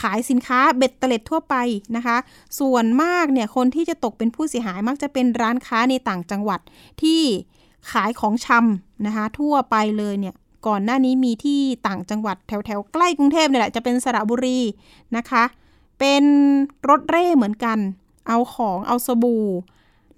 [0.00, 1.54] ขายสินค้าเบ็ดเตล็ดทั่วไป
[1.96, 2.16] นะคะ
[2.60, 6.60] ส่วนมากเนี่ยคนที่จะตกเป็นผู้เสียหายมักจะเป็นร้านค้าในต่างจังหวัด
[7.02, 7.20] ที่
[7.92, 10.34] ขายของชำนะคะทั่วไปเลยเนี่ย
[10.66, 14.60] ก่อนหน้านี้มีที่ต่างจังหวัดแถวแถวๆใกล้กรุงเทพเนี่ยแหละจะเป็นสระบุรี
[15.16, 15.44] นะคะ
[15.98, 16.24] เป็น
[16.88, 17.78] รถเร่เหมือนกัน
[18.28, 19.46] เอาของเอาสบู่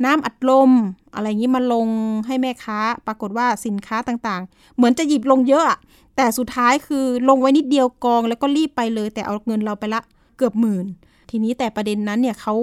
[0.04, 0.70] น้ำอัดลม
[1.14, 1.88] อะไรอย่างนี้มาลง
[2.26, 5.78] ให้แม่ค้า ปรากฏว่าสินค้าต่างๆ เหมือนจะหยิบลงเยอะอะ
[6.16, 10.00] แต่สุดท้ายคือลงไว้นิดเดียวกองแล้วก็รีบไปเลย แต่เอาเงินเราไปละ
[10.36, 10.86] เกือบหมื่น
[11.30, 12.54] ทีนี้แต่ประเด็นนั้นเนี่ยเขา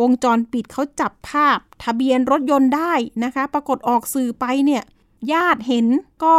[0.00, 2.92] วงจรปิดเขาจับภาพทะเบียนรถยนต์ได้
[3.24, 4.82] นะคะ ปรากฏออกสื่อไปเนี่ย
[5.32, 5.86] ญาติเห็น
[6.24, 6.36] ก็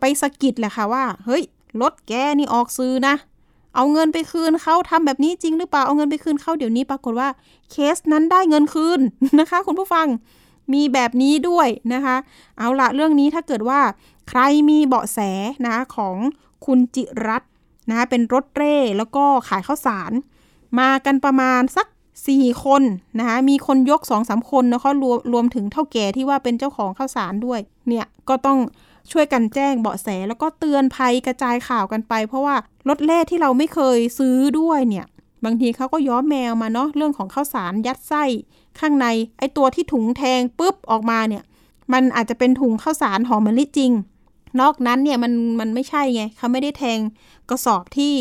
[0.00, 1.42] ไปสะกิดแหละค่ะว่า เฮ้ย
[1.80, 3.14] รถแกนี่ออกสื่อนะ
[3.74, 7.28] เอาเงินไปคืนเขาทำแบบนี้จริงหรือเปล่าเอาเงินไปคืนเขาเดี๋ยวนี้ปรากฏว่า
[7.70, 9.00] เคสนั้นได้เงินคืน
[9.40, 10.06] นะคะ คุณผู้ฟัง
[10.72, 12.16] มีแบบนี้ด้วยนะคะ
[12.58, 13.80] เอาละเรื่องนี้ถ้าเกิดว่า
[14.28, 15.18] ใครมีเบาะแส
[15.66, 16.16] นะของ
[16.66, 17.50] คุณจิรัตน์
[17.90, 20.12] นะเป็นรถเร่แล้วก็ขายข้าวสาร
[20.78, 21.86] มากันประมาณสัก
[22.26, 22.82] 4 คน
[23.18, 28.58] นะคะมีคนยก2อสคนนะคะรวมรวมถึงเท่าแก่ที่ว่าเป็นเจ้าของข้าวสารด้วย เนี่ยก็ต้อง
[29.12, 32.56] ช่วยกันแจ้งเบาะแสแล้วก็เตือนภัยกระจายข่าวกันไป เพราะว่า
[32.88, 35.06] รถเล่ที่เราไม่เคยซื้อด้วยเนี่ย
[35.44, 38.24] บางทีเขาก็ย้อมแมวมาเนาะเรื่องของข้าวสารยัดไส้
[38.80, 39.06] ข้างใน
[39.38, 41.42] ไอตัวที่ถุงแทงปุ๊บออกมาเนี่ย
[41.92, 43.92] มันอาจจะเป็นถุงข้าวสารหอมมะลิจริง
[44.60, 46.98] นอกนั้นเนี่ยมันมันไม่ใช่ไงเขาไม่ได้แทง
[47.50, 48.14] กระสอบที่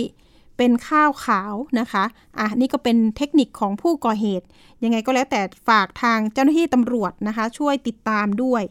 [0.58, 2.04] เป็นข้าวขาวนะคะ
[2.40, 4.46] อะนี่ก็เป็นเทคนิคของผู้ก่อเหตุ
[4.84, 8.64] ยังไงก็แล้วแต่ฝากทางเจ้าหน้าที่ตำรวจนะคะ ช่วยติดตามด้วย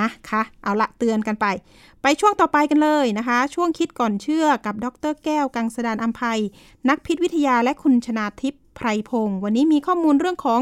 [0.00, 1.46] นะคะ เอาละเตือนกันไป
[2.02, 6.40] ไปช่วงต่อไปกันเลยนะคะ ช่วงคิดก่อนเชื่อกับดรแก้ว กังสดานอัมภัย
[6.88, 10.60] นักพิษวิทยาและคุณชนาทิพย์ไพรพงศ์วันนี้มีข้อมูลเรื่องของ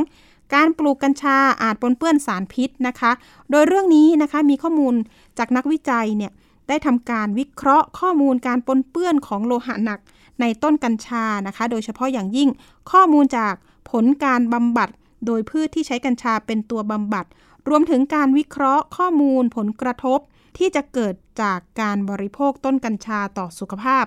[0.55, 3.13] การปลูกกัญชาอาจปนเปื้อนสารพิษนะคะ
[3.51, 4.95] โดยเรื่องนี้นะคะมีข้อมูล
[5.39, 6.33] จากนักวิจัยเนี่ย
[6.69, 10.01] ได้ทำการวิเคราะห์ข้อมูลการปนเปื้อนของโลหะหนัก
[10.41, 12.49] ในต้นกัญชานะคะ โดยเฉพาะอย่างยิ่ง
[12.91, 13.55] ข้อมูลจาก
[13.91, 14.89] ผลการบำบัด
[15.27, 17.27] โดยพืชที่ใช้กัญชาเป็นตัวบำบัด
[17.69, 20.19] รวมถึงการวิเคราะห์ข้อมูลผลกระทบ
[20.59, 24.05] ที่จะเกิดจากการบริโภคต้นกัญชาต่อสุขภาพ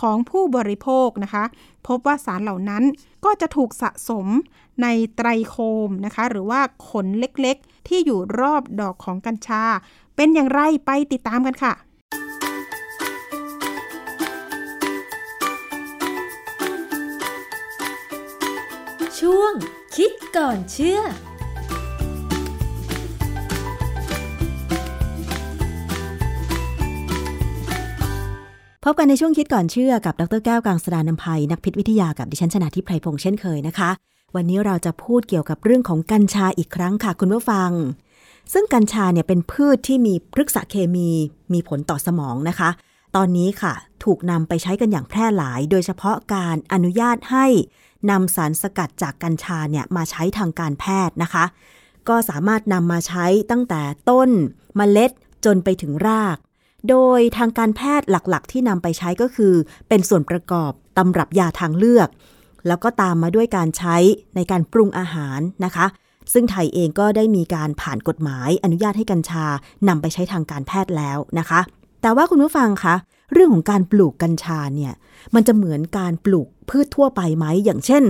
[0.00, 1.44] ของผู้บริโภคนะคะ
[1.86, 2.84] พบว่าสารเหล่านั้น
[3.24, 4.26] ก็จะถูกสะสม
[4.82, 5.56] ในไตรโค
[5.86, 9.64] มนะคะ หรือว่าขนเล็กๆ ที่อยู่รอบดอกของกัญชา
[10.16, 11.72] เป็นอย่างไรไปติดตามกันค่ะ
[19.26, 19.54] ช่วง
[19.96, 21.00] คิดก่อนเชื่อ
[28.84, 33.90] พบกันในช่วงคิดก่อนเชื่อกับ ดรแก้วกังสดานนภัย นักพิษวิทยากับดิฉันชนะทิพไพรพงษ์เช่นเคยนะคะ
[34.36, 37.70] วันนี้เราจะพูดเกี่ยวกับเรื่องของกัญชาอีกครั้งค่ะ คุณผู้ฟัง
[38.52, 41.10] ซึ่งกัญชาเนี่ยเป็นพืชที่มีพฤกษเคมี
[41.52, 42.70] มีผลต่อสมองนะคะ
[43.16, 43.74] ตอนนี้ค่ะ
[44.04, 47.46] ถูกนำไปใช้กันอย่างแพร่หลาย โดยเฉพาะการอนุญาตให้
[48.10, 51.44] นำสารสกัดจากกัญชาเนี่ยมาใช้ทางการแพทย์นะคะ
[52.08, 54.30] ก็สามารถนำมาใช้ตั้งแต่ต้น
[54.76, 55.10] เมล็ด
[55.44, 56.36] จนไปถึงราก
[56.88, 59.54] โดยทางการแพทย์หลักๆ ที่นำไปใช้ก็คือ
[59.88, 62.08] เป็นส่วนประกอบตำรับยาทางเลือก
[62.66, 63.96] แล้วก็ตามมาด้วยการใช้
[64.36, 65.86] ในการปรุงอาหารนะคะ
[66.32, 69.46] ซึ่งไทยเองก็ได้มีการผ่านกฎหมายอนุญาตให้กัญชา
[69.88, 71.60] นำไปใช้ทางการแพทย์แล้วนะคะ
[72.02, 72.94] แต่ว่าคุณผู้ฟังคะ
[73.32, 74.92] เรื่องของการปลูกกัญชาเนี่ย
[75.34, 78.04] มันจะเหมือนการปลูกพืชทั่วไปไหมอย่างเช่น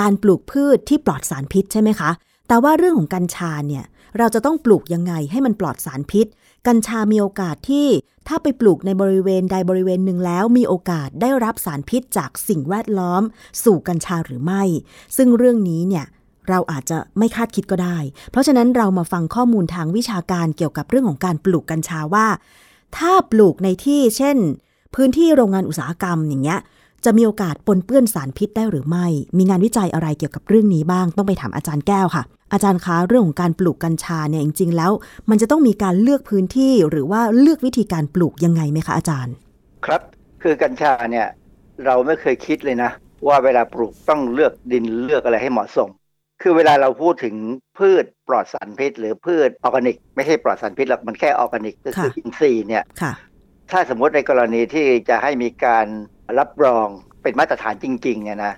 [0.00, 2.10] การปลูกพืชที่ปลอดสารพิษใช่ไหมคะ
[2.48, 3.84] แต่ว่าเรื่องของกัญชาเนี่ย
[4.18, 6.26] เราจะต้องปลูกยังไงให้มันปลอดสารพิษ
[6.66, 7.86] กัญชามีโอกาสที่
[8.28, 13.22] ถ้าไปปลูกในบริเวณใดบริเวณหนึ่งแล้ว มีโอกาสได้รับสารพิษจากสิ่งแวดล้อม
[13.64, 14.62] สู่กัญชาหรือไม่
[15.16, 16.06] ซึ่งเรื่องนี้เนี่ย
[16.48, 17.98] เราอาจจะไม่คาดคิดก็ได้
[18.30, 22.26] เพราะฉะนั้นเรามาฟังข้อมูลทางวิชาการเกี่ยวกับเรื่องของการปลูกกัญชาว่า
[22.96, 24.36] ถ้าปลูกในที่เช่น
[24.94, 26.60] พื้นที่โรงงานอุตสาหกรรมอย่างเงี้ย
[27.04, 29.06] จะมีโอกาสปนเปื้อนสารพิษได้หรือไม่
[29.38, 32.22] มีงานวิจัยอะไรเกี่ยวกับเรื่องนี้บ้าง ต้องไปถามอาจารย์แก้วค่ะ
[32.52, 34.92] อาจารย์คะเรื่องของการปลูกกัญชาเนี่ยจริงๆ แล้ว
[35.30, 39.34] มันจะต้องมีการเลือกพื้นที่หรือว่าเลือกวิธีการปลูกยังไงไหมคะอาจารย์
[39.86, 40.02] ครับ
[40.42, 41.26] คือกัญชาเนี่ย
[41.84, 42.90] เราไม่เคยคิดเลยนะ
[43.26, 45.88] ว่าเวลาปลูกต้องเลือกดินเลือกอะไรให้เหมาะสม
[46.42, 47.34] คือเวลาเราพูดถึง
[47.78, 53.12] พืช ปลอดสารพิษ หรือพืชออร์แกนิก ไม่ใช่ปลอดสารพิษหรอกมันแค่ออร์แกนิกก็คือค่ะอินทรีย์เนี่ยค่ะ
[53.70, 55.86] ถ้าสมมติในกรณีที่จะให้มีการ
[56.38, 56.86] รับรอง
[57.22, 58.54] เป็นมาตรฐานจริงๆเนี่ยนะ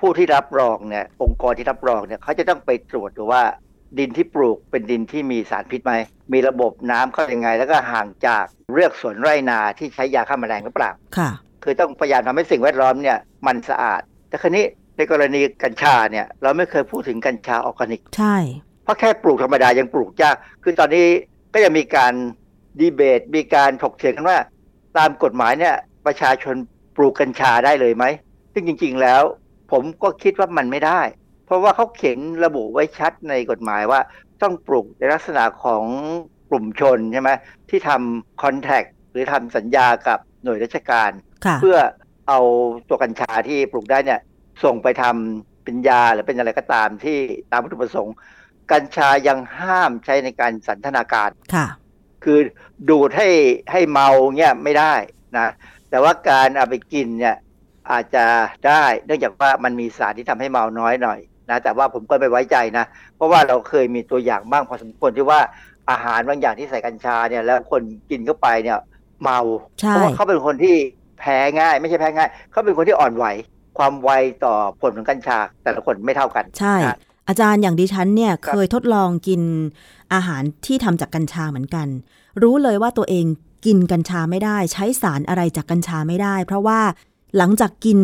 [0.00, 3.42] ผู้ที่รับรองเนี่ยองค์กรที่รับรองเนี่ยเขาจะต้องไปตรวจดูว่า
[3.98, 5.94] ดินที่ปลูกเป็นดินที่มีสารพิษไหม
[6.32, 8.44] มีระบบน้ำเข้ายังไง แล้วก็ห่างจาก
[8.74, 11.30] เรือกสวนไร่นาที่ใช้ยาฆ่าแมลงหรือเปล่าค่ะ
[11.62, 14.64] คือต้องพยายามทำให้สิ่งแวดล้อมเนี่ยมันสะอาด แต่คราวนี้
[14.96, 18.36] ในกรณีกัญชาเนี่ยเราไม่เคยพูดถึงกัญชาออร์แกนิก ใช่
[18.88, 21.06] เพราะแค่ปลูกธรรมดายังปลูกยาก คือตอนนี้
[21.54, 22.14] ก็ยังมีการ
[22.80, 24.38] ดีเบต มีการถกเถียงกันว่า
[24.98, 25.74] ตามกฎหมายเนี่ย
[26.06, 26.56] ประชาชน
[26.96, 28.04] ปลูกกัญชาได้เลยไหม
[28.52, 29.22] ซึ่งจริง ๆ แล้ว
[29.72, 31.00] ผมก็คิดว่ามันไม่ได้
[31.46, 34.00] เพราะว่าเขาเขียนระบุไว้ชัดในกฎหมายว่า
[34.42, 35.84] ต้องปลูกในลักษณะของ
[36.50, 37.30] กลุ่มชนใช่ไหม
[37.70, 41.10] ที่ทำคอนแทคหรือทำสัญญากับหน่วยราชการ
[41.44, 41.76] ค่ะเพื่อ
[42.28, 42.40] เอา
[42.88, 44.20] ตัวกัญชาที่ปลูกได้เนี่ย
[44.64, 47.18] ส่งไปทำเป็นยาหรือเป็นอะไรก็ตามที่
[47.52, 48.14] ตามวัตถุประสงค์
[48.72, 51.66] กัญชายังห้ามใช้ในการสันทนาการค่ะ
[52.24, 52.38] คือ
[52.88, 53.28] ดูดให้
[53.72, 54.94] ให้เมาเนี่ยไม่ได้
[55.38, 55.48] นะ
[55.90, 57.36] แต่ว่าการเอาไปกินเนี่ย
[57.90, 58.24] อาจจะ
[58.66, 61.18] ได้ เนื่องจากว่ามันมีสารที่ทำให้เมาน้อยหน่อย
[61.50, 62.84] นะแต่ว่าผมก็ไม่ไว้ใจนะ
[63.16, 65.40] เพราะว่าเราเคยมีตัวอย่างบ้างพอสมควรที่ว่า
[65.90, 68.78] อาหารบางอย่างที่ใส่กัญชาเนี่ย แล้วคนกินเข้าไปเนี่ย
[69.22, 69.38] เมา
[69.80, 70.76] ใช่เพราะว่าเขาเป็นคนที่
[71.18, 73.26] แพ้ง่าย ไม่ใช่แพ้ง่าย เขาเป็นคนที่อ่อนไหว
[73.78, 74.10] ความไว
[74.44, 76.96] ต่อผลของกัญชา แต่ละคนไม่เท่ากันใช่นะ
[77.28, 79.42] อาจารย์อย่างดิฉันเนี่ยครับเคยทดลองกิน
[80.14, 81.86] อาหารที่ทำจากกัญชาเหมือนกัน
[82.42, 83.26] รู้เลยว่าตัวเอง
[83.66, 86.80] กินกัญชาไม่ได้ ใช้สารอะไรจากกัญชาไม่ได้ เพราะว่า
[87.36, 88.00] หลังจากกิน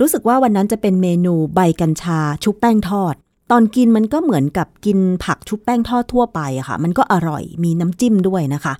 [0.00, 3.14] รู้สึกว่าวันนั้นจะเป็นเมนูใบกัญชาชุบแป้งทอด
[3.50, 8.74] ตอนกินมันก็เหมือนกับกินผักชุบแป้งทอดทั่วไปอะค่ะ มันก็อร่อยมีน้ำจิ้มด้วยนะคะ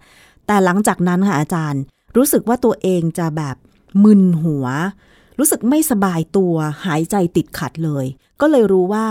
[0.46, 1.82] แต่หลังจากนั้นค่ะอาจารย์
[2.16, 3.56] รู้สึกว่าตัวเองจะแบบ
[4.04, 4.66] มึนหัว
[5.38, 6.54] รู้สึกไม่สบายตัว
[6.86, 8.04] หายใจติดขัดเลย
[8.40, 9.06] ก็เลยรู้ว่า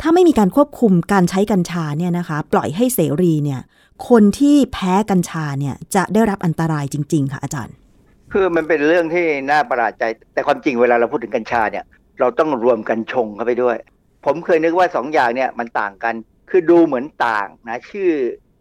[0.00, 3.60] ถ้าไม่มีการควบคุมการใช้กัญชาเนี่ยนะคะ ปล่อยให้เสรีเนี่ย
[4.08, 7.74] คนที่แพ้กัญชาเนี่ยจะได้รับอันตรายจริง ๆ ค่ะอาจารย์
[8.32, 11.84] คือมันเป็นเรื่องที่น่าประหลาดใจ แต่ความจริงเวลาเราพูดถึงกัญชาเนี่ย
[12.20, 13.76] เราต้องรวมกันชงเข้าไปด้วย
[14.24, 16.14] ผมเคยนึกว่าสองอย่างเนี่ยมันต่างกัน
[16.50, 18.10] คือดูเหมือนต่างนะชื่อ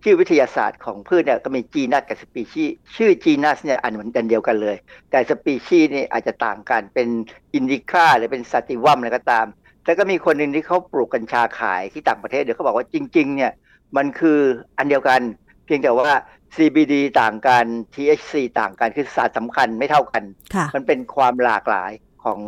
[0.03, 2.65] ชื่อวิทยาศาสตร์ของพืชเนี่ยก็มี genus กับสปีชี
[2.95, 4.75] ชื่อ genus เนี่ยอันเหมือนกันเดียวกันเลย
[5.11, 7.07] แต่สปีชีนี่อาจจะต่างกันเป็น
[7.53, 9.45] indica หรือเป็น sativum อะไรก็ตาม
[9.85, 13.51] แต่ก็มีคนหนึ่งที่เขาปลูกกัญชาขายที่ต่างประเทศเดี๋ยวเขาบอกว่าจริง ๆ เนี่ย
[13.97, 14.39] มันคือ
[14.77, 15.21] อันเดียวกัน
[15.65, 16.11] เพียงแต่ว่า
[16.55, 20.23] CBD ต่างกัน THC ต่างกันคือสารสำคัญไม่เท่ากัน
[20.55, 21.91] ค่ะมันเป็นความหลากหลาย
[22.23, 22.39] ของ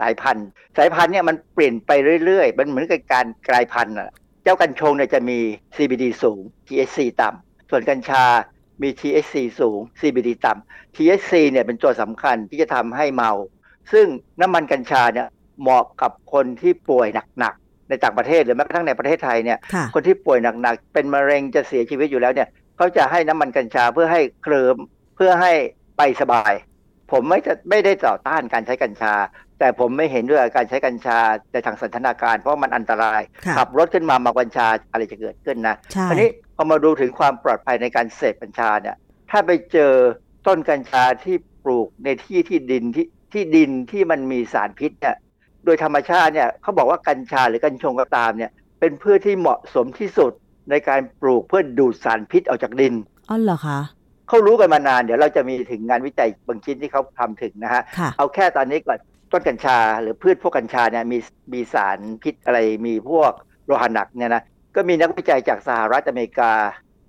[0.00, 1.90] สายพันธุ์ สายพันธุ์เนี่ยมันเปลี่ยนไป
[2.24, 4.10] เรื่อยๆ มันเหมือนกับการกลายพันธุ์อะ
[4.42, 5.38] เจ้ากัญชงเนี่ยจะมี
[5.76, 8.24] CBD สูง THC ต่ำส่วนกัญชา
[8.82, 13.32] มี THC สูง CBD ต่ำ THC เนี่ยเป็นตัวสำคัญที่จะทำให้เมา
[13.92, 14.06] ซึ่ง
[14.40, 15.28] น้ำมันกัญชาเนี่ย
[15.60, 17.06] เหมาะกับคนที่ป่วย
[17.38, 24.76] หนักๆในต่างประเทศหรือแม้กระทั่งในประเทศไทยเนี่ยค่ะคนที่ป่วยหนักๆเป็นมะเร็งจะเสียชีวิตอยู่แล้วเนี่ยเขาจะให้น้ำมันกัญชาเพื่อให้เคลิม
[25.16, 25.52] เพื่อให้
[25.96, 26.52] ไปสบาย
[27.12, 29.14] ผมไม่จะไม่ได้ต่อต้านการใช้กัญชา
[29.58, 31.18] แต่ผมไม่เห็นด้วยกับการใช้กัญชา
[31.52, 38.96] ในทางสันทนาการ เพราะมันอันตรายค่ะขับรถขึ้นมามากัญชาอะไรจะเกิดขึ้นนะใช่ทีนี้พอมาดูถึงความปลอดภัยในการเสพกัญชาเนี่ย
[39.30, 39.92] ถ้าไปเจอ
[40.46, 45.16] ต้นกัญชาที่ปลูกในที่ที่ดินที่ที่ดินที่มันมีสารพิษเนี่ย
[45.66, 48.50] โดยธรรมชาติเนี่ยเขาบอกว่ากัญชาหรือกัญชงก็ตามเนี่ย
[48.80, 50.32] เป็นพืชที่เหมาะสมที่สุด
[50.70, 52.94] ในการปลูกเพื่อดูดสารพิษออกจากดิน
[53.28, 53.78] อ๋อเหรอคะ
[54.28, 58.98] เขารู้กันมานานเดี๋ยวเราจะมีถึงงานวิจัยบางชิ้นที่เขาทำถึงนะฮะค่ะเอาแค่ตอนนี้ก่อน
[59.32, 61.18] ต้นกัญชา หรือพืชพวกกัญชาเนี่ยมี
[61.52, 63.32] มีสารพิษอะไรมีพวก
[63.66, 64.42] โลหะหนักเนี่ยนะ
[64.74, 66.52] ก็มีนักวิจัยจากสหรัฐอเมริกา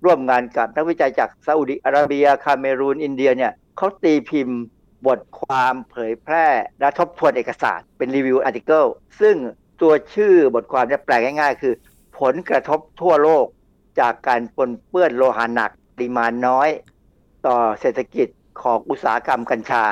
[0.04, 4.60] ร่วมงานกับนักวิจัยจากซาอุดิอาระเบียคาเมรูนอินเดียเนี่ยเขาตีพิมพ์
[5.06, 6.46] บทความเผยแพร่
[6.80, 8.84] และทบทวนเอกสารเป็น review article
[9.20, 9.36] ซึ่ง
[9.82, 11.74] ตัวชื่อบทความเนี่ยแปลง่ายๆ คือ
[12.20, 13.46] ผลกระทบทั่วโลก
[14.00, 16.68] จากการปนเปื้อนโลหะหนักปริมาณน้อย
[17.46, 18.28] ต่อเศรษฐกิจ
[18.62, 19.84] ของอุตสาหกรรมกัญชา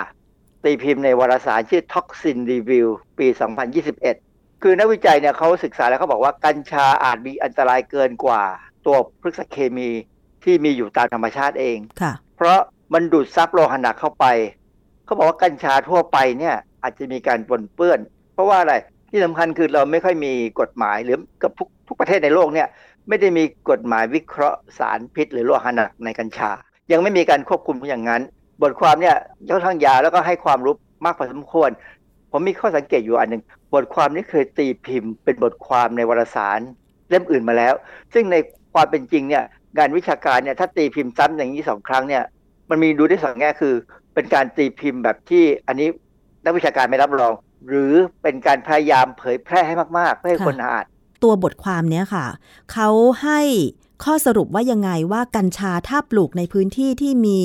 [0.65, 2.87] ตีพิมพ์ในวารสารชื่อ Toxin Review
[3.19, 3.27] ปี
[3.75, 8.43] 2021 คือนักวิจัยเนี่ยเขาศึกษาแล้วเขาบอกว่ากัญชาอาจมีอันตรายเกินกว่า
[8.87, 9.91] ตัวพฤกษเคมี
[10.45, 12.59] ที่มีอยู่ตามธรรมชาติเองค่ะเพราะ
[12.95, 14.25] มันดูดซับโลหะหนักเข้าไป
[15.07, 17.99] เขาบอกว่ากัญชาทั่วไปเนี่ย อาจจะมีการปนเปื้อน
[18.35, 18.75] เพราะว่าอะไร
[19.11, 22.69] ที่สำคัญคือเราไม่ค่อยมีกฎหมายหรือกับทุกทุกประเทศในโลกเนี่ย
[23.09, 26.51] ไม่ได้มีกฎหมายวิเคราะห์สารพิษ หรือโลหะหนักในกัญชา
[26.93, 28.23] ยังไม่มีการควบคุมอย่างนั้น
[28.63, 29.17] บทความเนี่ย
[29.53, 31.71] ค่อนข้างยาวแล้วก็ให้ความรู้มากพอสมควร
[32.31, 33.43] ผมมีข้อสังเกตอยู่อันหนึ่ง
[33.75, 36.61] บทความนี้เคยตีพิมพ์ เป็นบทความในวารสาร
[37.09, 37.75] เล่มอื่นมาแล้ว
[38.15, 38.37] ซึ่งใน
[38.75, 39.45] ความเป็นจริงเนี่ย
[39.79, 42.23] งานวิชาการเนี่ยถ้าตีพิมพ์ซ้ำอย่างนี้สองครั้งเนี่ย
[42.71, 43.75] มันมีดูได้สองแง่คือ
[44.17, 45.89] เป็นการตีพิมพ์แบบที่อันนี้
[46.45, 47.33] นักวิชาการไม่รับรอง
[47.69, 47.93] หรือ
[48.23, 50.85] เป็นการพยายามเผยแพร่ให้มากๆเพื่อให้คนอ่าน
[51.23, 52.27] ตัวบทความเนี้ยค่ะ
[52.73, 52.89] เขา
[53.23, 53.41] ให้
[54.05, 57.41] ข้อสรุปว่ายังไงว่ากัญชาถ้าปลูกในพื้นที่ที่มี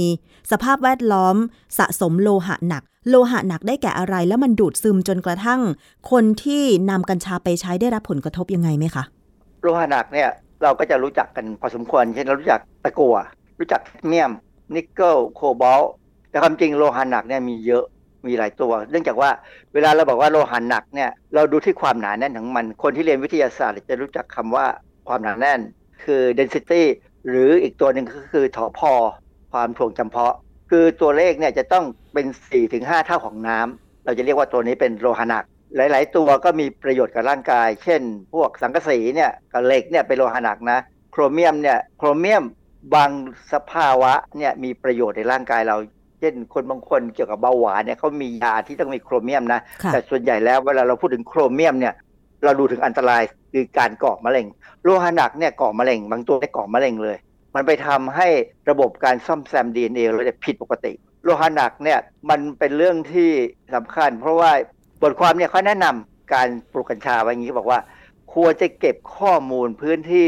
[0.52, 1.36] สภาพแวดล้อม
[1.78, 5.62] สะสมโลหะหนัก โลหะหนักได้แก่อะไร แล้วมันดูดซึมจนกระทั่ง
[6.12, 9.04] คนที่นำกัญชาไปใช้ได้รับผลกระทบยังไงไหมคะ
[9.62, 10.30] โลหะหนักเนี่ย
[10.64, 13.16] เราก็จะรู้จักกันพอสมควรเช่นเรารู้จักตะกั่ว
[13.60, 14.32] รู้จักเมียม
[14.76, 15.92] นิกเกิลโคบอลต์
[16.32, 17.86] แต่ความจริงโลหะหนักเนี่ยมีเยอะ
[18.28, 19.30] มีหลายตัว เนื่องจากว่า
[19.74, 24.66] เวลาเราบอกว่าโลหะหนักเนี่ยเราดูที่ความหนาแน่นของมัน คนที่เรียนวิทยาศาสตร์จะรู้จักคำว่า
[25.08, 25.60] ความหนาแน่น
[26.04, 26.84] คือ density
[27.28, 28.94] หรืออีกตัวหนึ่งก็คือถอพอ
[29.52, 30.36] ความถ่วงจำเพาะ
[30.70, 32.26] คือตัวเลขเนี่ยจะต้องเป็น
[32.68, 35.44] 4-5 เท่าของน้ำเราจะเรียกว่าตัวนี้เป็นโลหะหนัก
[35.76, 38.02] หลาย ๆ ตัวก็มีประโยชน์กับร่างกาย เช่น
[38.34, 40.80] พวกสังกะสีเนี่ยกับเหล็กเนี่ยเป็นโลหะหนักนะ
[41.12, 42.44] โครเมียมเนี่ยโครเมียม
[42.96, 43.12] บาง
[43.54, 45.78] สภาวะเนี่ยมีประโยชน์ในร่างกายเรา
[46.22, 51.94] เช่นคนบางคนเกี่ยวกับเบาหวานเนี่ยเขามียาที่ต้องมีโครเมียมนะค่ะแต่ส่วนใหญ่แล้วเวลาเราพูดถึงโครเมียมเนี่ย
[52.44, 53.22] เราดูถึงอันตราย
[53.54, 54.46] คือการก่อมะเร็ง
[54.84, 57.18] โลหะหนักเนี่ยก่อมะเร็ง บางตัวได้ก่อมะเร็งเลย
[57.56, 58.28] มันไปทำให้
[58.70, 60.94] ระบบการซ่อมแซม DNA เราเนี่ยผิดปกติ
[61.24, 62.00] โลหะหนักเนี่ย
[62.30, 63.30] มันเป็นเรื่องที่
[63.76, 64.52] สำคัญ เพราะว่า
[65.02, 67.80] บทความเนี่ยเขาแนะนำการปลูกกัญชาไว้อย่างนี้เขาบอกว่า
[68.34, 70.28] ควรจะเก็บข้อมูลพื้นที่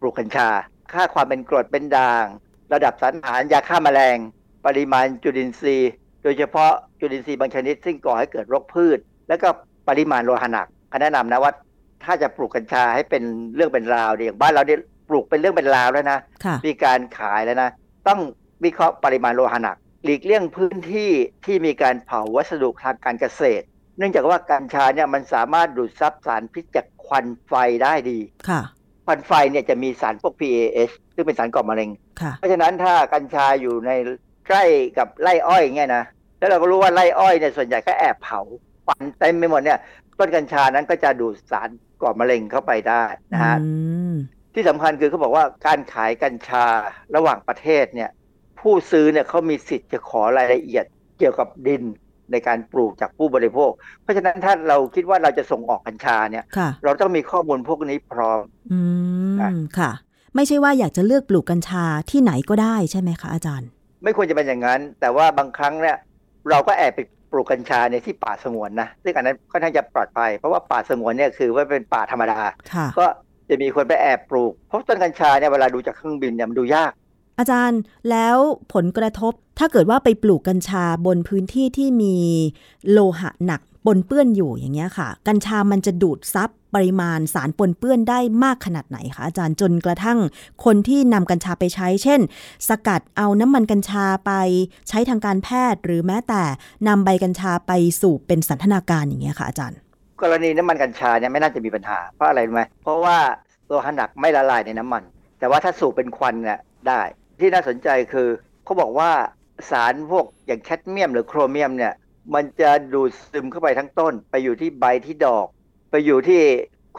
[0.00, 0.48] ปลูกกัญชา
[0.92, 2.24] ค่าความเป็นกรดเป็นด่าง
[2.72, 4.18] ระดับสารอาหารยาฆ่าแมลง
[4.66, 5.92] ปริมาณจุลินทรีย์
[6.22, 8.98] โดยเฉพาะจุลินทรีย์บางชนิด ซึ่งก่อให้เกิดโรคพืช
[9.28, 9.48] แล้วก็
[9.88, 11.52] ปริมาณโลหะหนักเขาแนะนำนะว่า
[12.04, 13.22] ถ้าจะปลูกกัญชาให้เป็น
[13.54, 17.70] เรื่องเป็นราวเนี่ยอย่างบ้านเราเนี่ยปลูกเป็นเรื่องเป็นราวแล้วนะค่ะมีการขายแล้วนะ
[18.08, 18.20] ต้อง
[18.64, 21.10] วิเคราะห์ปริมาณโลหะหนัก หลีกเลี่ยงพื้นที่
[21.44, 23.64] ที่มีการเผาวัสดุทางการเกษตร
[23.98, 27.52] เนื่องจากว่ากัญชาเนี่ยมันสามารถดูดซับสารพิษจากควันไฟ
[27.82, 28.60] ได้ดีค่ะ
[29.06, 31.90] ควันไฟเนี่ยจะมีสารพวก PAH ซึ่งเป็นสารก่อมะเร็ง
[32.20, 33.90] ค่ะเพราะฉะนั้นถ้ากัญชาอยู่ใน
[34.48, 34.64] ใกล้
[34.98, 36.04] กับไร่อ้อยเงี้ยนะ
[36.38, 38.40] แล้วเราก็รู้ว่าไร่อ้อยเนี่ยส่วนใหญ่ก็แอบเผา
[38.86, 39.78] ควันเต็มไปหมดเนี่ย
[40.18, 41.68] ต้นกัญชานั้นก็จะดูดสาร
[42.02, 43.70] ก่อมะเร็งเข้าไปได้นะฮะอื
[44.12, 44.14] ม
[44.54, 46.64] ที่สำคัญคือเขาบอกว่าการขายกัญชา
[47.16, 48.10] ระหว่างประเทศเนี่ย
[48.60, 50.84] ผู้ซื้อเนี่ยเขามีสิทธิ์จะขอรายละเอียด
[51.18, 51.82] เกี่ยวกับดิน
[52.32, 53.70] ในการปลูกจากผู้บริโภค
[54.02, 58.40] เพราะฉะนั้นถ้าเราคิดว่าเราจะส่งออกกัญชาเนี่ยค่ะเราต้องมีข้อมูลพวกนี้พร้อม
[58.72, 58.80] อื
[59.40, 59.90] ค่ะมค่ะ
[60.34, 63.68] ไม่ใช่ว่าอยากจะเลือกปลูกกัญชาที่ไหนก็ได้ใช่ไหมคะอาจารย์
[64.02, 65.96] ไม่ควรจะเป็นอย่างนั้น แต่ว่าบางครั้งเนี่ย
[66.50, 67.00] เราก็แอบไป
[67.32, 72.38] ปลูกกัญชาในที่ป่าสงวนนะซึ่งอันนั้นค่อนข้างจะปลอดภัย เพราะว่าป่าสงวนเนี่ยคือว่าเป็นป่าธรรมดา
[72.74, 73.06] ค่ะก็
[73.48, 76.92] จะมีคนไปแอบปลูก เพราะต้นกัญชาเนี่ยเวลาดูจากเครื่องบินเนี่ยมันดูยาก
[77.38, 77.80] อาจารย์
[78.10, 78.36] แล้ว
[78.74, 82.16] ผลกระทบถ้าเกิดว่าไปปลูกกัญชาบนพื้นที่ที่มี
[82.90, 90.18] โลหะหนัก ปนเปื้อนอยู่อย่างเงี้ยค่ะ กัญชามันจะดูดซับปริมาณสารปนเปื้อนได้มากขนาดไหนคะอาจารย์จนกระทั่ง
[90.64, 92.20] คนที่นำกัญชาไปใช้ เช่น
[92.68, 94.32] สกัดเอาน้ำมันกัญชาไป
[94.88, 96.42] ใช้ทางการแพทย์ หรือแม้แต่
[96.88, 99.78] นำใบกัญชาไปสูบเป็นสันทนาการอย่างเงี้ยค่ะอาจารย์
[100.22, 103.18] กรณีน้ำมันกัญชาเนี่ยไม่น่าจะมีปัญหาเพราะอะไรรู้ไหมเพราะว่า
[103.66, 105.02] โลหะหนักไม่ละลายในน้ำมัน
[105.38, 106.58] แต่ว่าถ้าสูบเป็นควันเนี่ย
[106.88, 107.00] ได้
[107.40, 108.28] ที่น่าสนใจคือ
[108.64, 109.10] เขาบอกว่า
[109.70, 111.92] สารพวกอย่างแคดเมียม หรือโครเมียมเนี่ย
[112.34, 115.46] มันจะดูดซึมเข้าไปทั้งต้น ไปอยู่ที่ใบที่ดอก
[115.90, 116.40] ไปอยู่ที่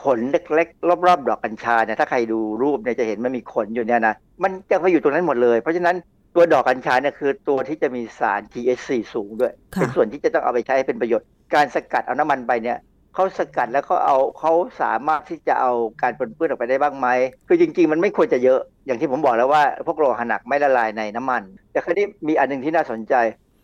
[0.04, 5.96] ขนเล็กๆ รอบๆ ดอกกัญชาเนี่ยถ้าใครดูรูปเนี่ยจะเห็นมันมีขนอยู่เนี่ยนะมันจะไปอยู่ตรงนั้นหมดเลย เพราะฉะนั้น
[6.36, 12.78] ตัวดอกกัญชาเนี่ยคือตัวที่จะมีสาร THC สูงด้วยค่ะเป็นส่วนที่จะต้องเอาไปใช้ให้เป็นประโยชน์ การสกัดเอาน้ำมันไปเนี่ย
[13.14, 15.72] เขาสกัดแล้วเขาเอาเขาสามารถที่จะเอา
[16.02, 17.08] การปนเปื้อนออกไปได้บ้างไหม
[17.48, 23.14] คือจริง ๆ มันไม่ควรจะเยอะอย่างที่ผมบอกแล้วว่า พวกโลหะหนักไม่ละลายในน้ำมัน แต่คราวนี้มีอันหนึงที่น่าสนใจ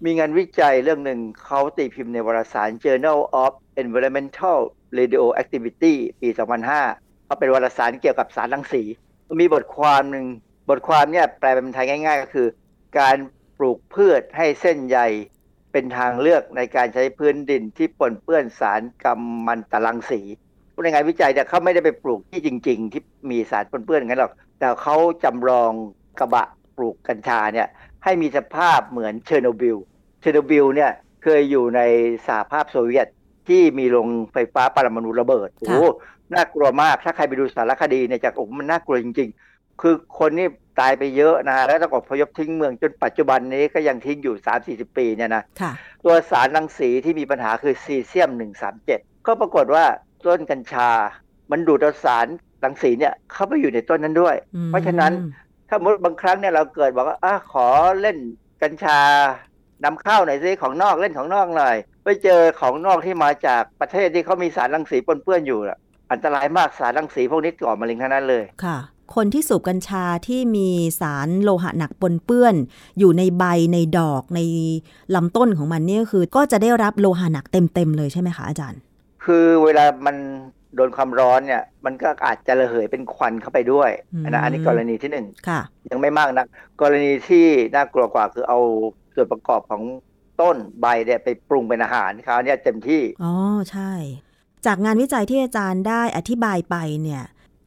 [0.04, 4.60] มีงานวิจัยเรื่องหนึ่งเขาตีพิมพ์ในวารสาร Journal of Environmental
[4.98, 6.30] Radioactivity ปี
[6.78, 8.84] 2005เขาเป็นวารสารเกี่ยวกับสารรังสี
[9.42, 10.26] มีบทความหนึ่ง
[10.70, 12.48] บทความเนี่ยแปลเป็นไทยง่าย ๆ ก็คือ
[13.00, 13.18] การ
[13.58, 15.00] ปลูกพืชให้เส้นใย
[15.72, 20.22] เป็นทางเลือกในการใช้พื้นดินที่ปนเปื้อนสารกัมมันตรังสี
[20.74, 25.72] ผู้ในงานวิจัยเนี่ยเขาไม่ได้ไปปลูกที่จริง ๆ ที่มีสารปนเปื้อนอย่างนั้นหรอก แต่เขาจำลอง
[26.20, 26.46] กระบะ
[26.78, 27.68] ปลูกกัญชาเนี่ย
[28.06, 29.78] ให้มีสภาพเหมือนเชอร์โนบิล
[30.22, 30.92] เชอร์โนบิลเนี่ย
[31.24, 31.82] เคยอยู่ใน
[32.28, 33.08] สหภาพโซเวียต
[33.48, 35.86] ที่มีโรงไฟฟ้าปรมาณูระเบิด โอ้โห
[36.34, 40.48] น่ากลัวมาก ถ้าใครไปดูสารคดีเนี่ยจากโอ้โหมันน่ากลัวจริง ๆ คือคนนี่
[40.80, 44.36] ตายไปเยอะนะ แล้วต้องอพยพทิ้งเมืองจนปัจจุบันนี้ก็ยังทิ้งอยู่
[44.68, 45.72] 3-40 ปีเนี่ยนะค่ะ
[46.04, 48.30] ตัวสารรังสีที่มีปัญหาคือซีเซียม
[48.78, 49.86] 137 ก็ปรากฏว่า
[50.26, 50.90] ต้นกัญชา
[51.52, 52.28] มันดูดเอาสาร
[52.64, 57.68] รังสีเนี่ยเข้าไปอยู่ในต้นนั้นด้วยอืมเพราะฉะนั้นถ้าสมมติบางครั้งเนี่ยเราเกิดบอกว่าอะขอ
[58.02, 58.18] เล่น
[58.64, 59.00] กัญชา
[59.84, 65.78] นำเข้าหน่อยสิของนอกเล่นของนอกหน่อยไปเจอของนอกที่มาจากประเทศที่เขามีสารรังสีปนเปื้อนอยู่อะ
[66.12, 68.78] อันตรายมากสารรังสีพวกนี้ก่อมะเร็งทั้งนั้นเลยค่ะ
[69.16, 70.70] คนที่สูบกัญชาที่มี
[71.02, 72.56] สารโลหะหนักปนเปื้อน
[73.00, 74.40] อยู่ในใบในดอกใน
[75.16, 78.80] ลำต้นของมันเนี่ยคือ ก็จะได้รับโลหะหนักเต็มๆเลยใช่ไหมคะอาจารย์
[79.26, 80.16] คือเวลามัน
[80.76, 85.62] โดนความร้อนเนี่ย มันก็อาจจะระเหยเป็นควันเข้าไปด้วยอืมนะอันนี้กรณีที่หนึ่งค่ะ
[85.92, 86.46] ยังไม่มากนะ
[86.82, 87.46] กรณีที่
[87.76, 88.60] น่ากลัวกว่าคือเอา
[89.16, 89.84] ส่วนประกอบของ
[90.42, 93.34] ต้นใบเนี่ยไปปรุงเป็นอาหารคราวเนี้ยเต็มที่อ๋อ
[93.72, 93.92] ใช่
[94.66, 97.24] จากงานวิจัยที่อาจารย์ได้อธิบายไปเนี่ย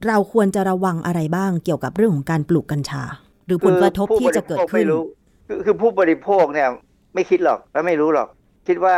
[0.07, 3.03] เราควรจะระวังอะไรบ้างเกี่ยวกับเรื่องของการปลูกกัญชา
[3.47, 5.03] หรือผลกระทบที่จะเกิดผู้บริโภคขึ้ไม่นรู้
[5.47, 6.69] คือคือผู้บริโภคเนี่ย
[7.15, 8.29] ไม่คิดหรอกและไม่รู้หรอก
[8.69, 8.97] คิดว่า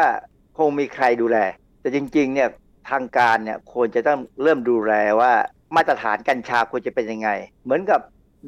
[0.59, 1.37] คงมีใครดูแล
[1.81, 2.49] แต่จริง ๆ เนี่ย
[2.91, 5.33] ทางการเนี่ยควรจะต้องเริ่มดูแลว่า
[5.76, 7.31] มาตรฐานกัญชาควรจะเป็นยังไง
[7.64, 8.01] เหมือนกับ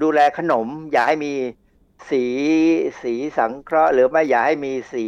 [0.03, 1.33] ดูแลขนม อย่าให้มี
[2.11, 2.24] สี
[3.03, 5.05] สีสังเคราะห์ หรือไม่อย่าให้มีสี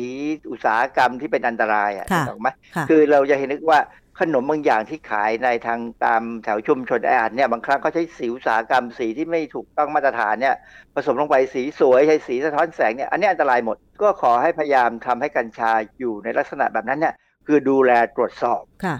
[0.51, 3.81] อุตสาหกรรมที่เป็นอันตรายอะค่ะถูกไหมค่ะคือเราจะเห็นนึกว่า
[4.21, 10.55] ขนมบางอย่างที่ขายในทางตามแถวชุมชนแออัดเนี่ยบางครั้งเขาใช้สีอุตสาหกรรมสีที่ไม่ถูกต้องมาตรฐานเนี่ย
[10.95, 17.15] ผสมลงไปสีสวยใช้สีสะท้อนแสงเนี่ยอันนี้อันตรายหมด ก็ขอให้พยายามทำให้กัญชาอยู่ในลักษณะแบบนั้นเนี่ย
[17.47, 18.97] คือดูแลตรวจสอบค่ะ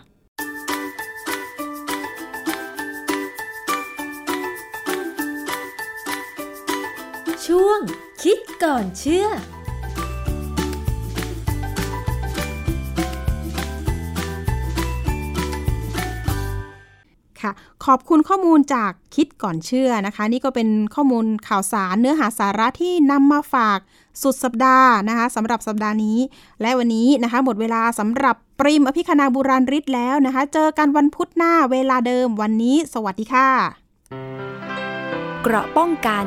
[7.47, 7.79] ช่วง
[8.23, 9.27] คิดก่อนเชื่อ
[17.41, 17.53] ค่ะ
[17.85, 23.79] ขอบคุณข้อมูลจากคิดก่อนเชื่อนะคะ นี่ก็เป็นข้อมูลข่าวสารเนื้อหาสาระที่นำมาฝาก
[24.23, 26.19] สุดสัปดาห์นะคะสำหรับสัปดาห์นี้
[26.61, 33.49] และวันนี้นะคะ หมดเวลาสำหรับปริมอภิคณาบุราริศแล้วนะคะ เจอกันวันพุธหน้าเวลาเดิมวันนี้ สวัสดีค่ะ
[35.43, 36.27] เกราะป้องกัน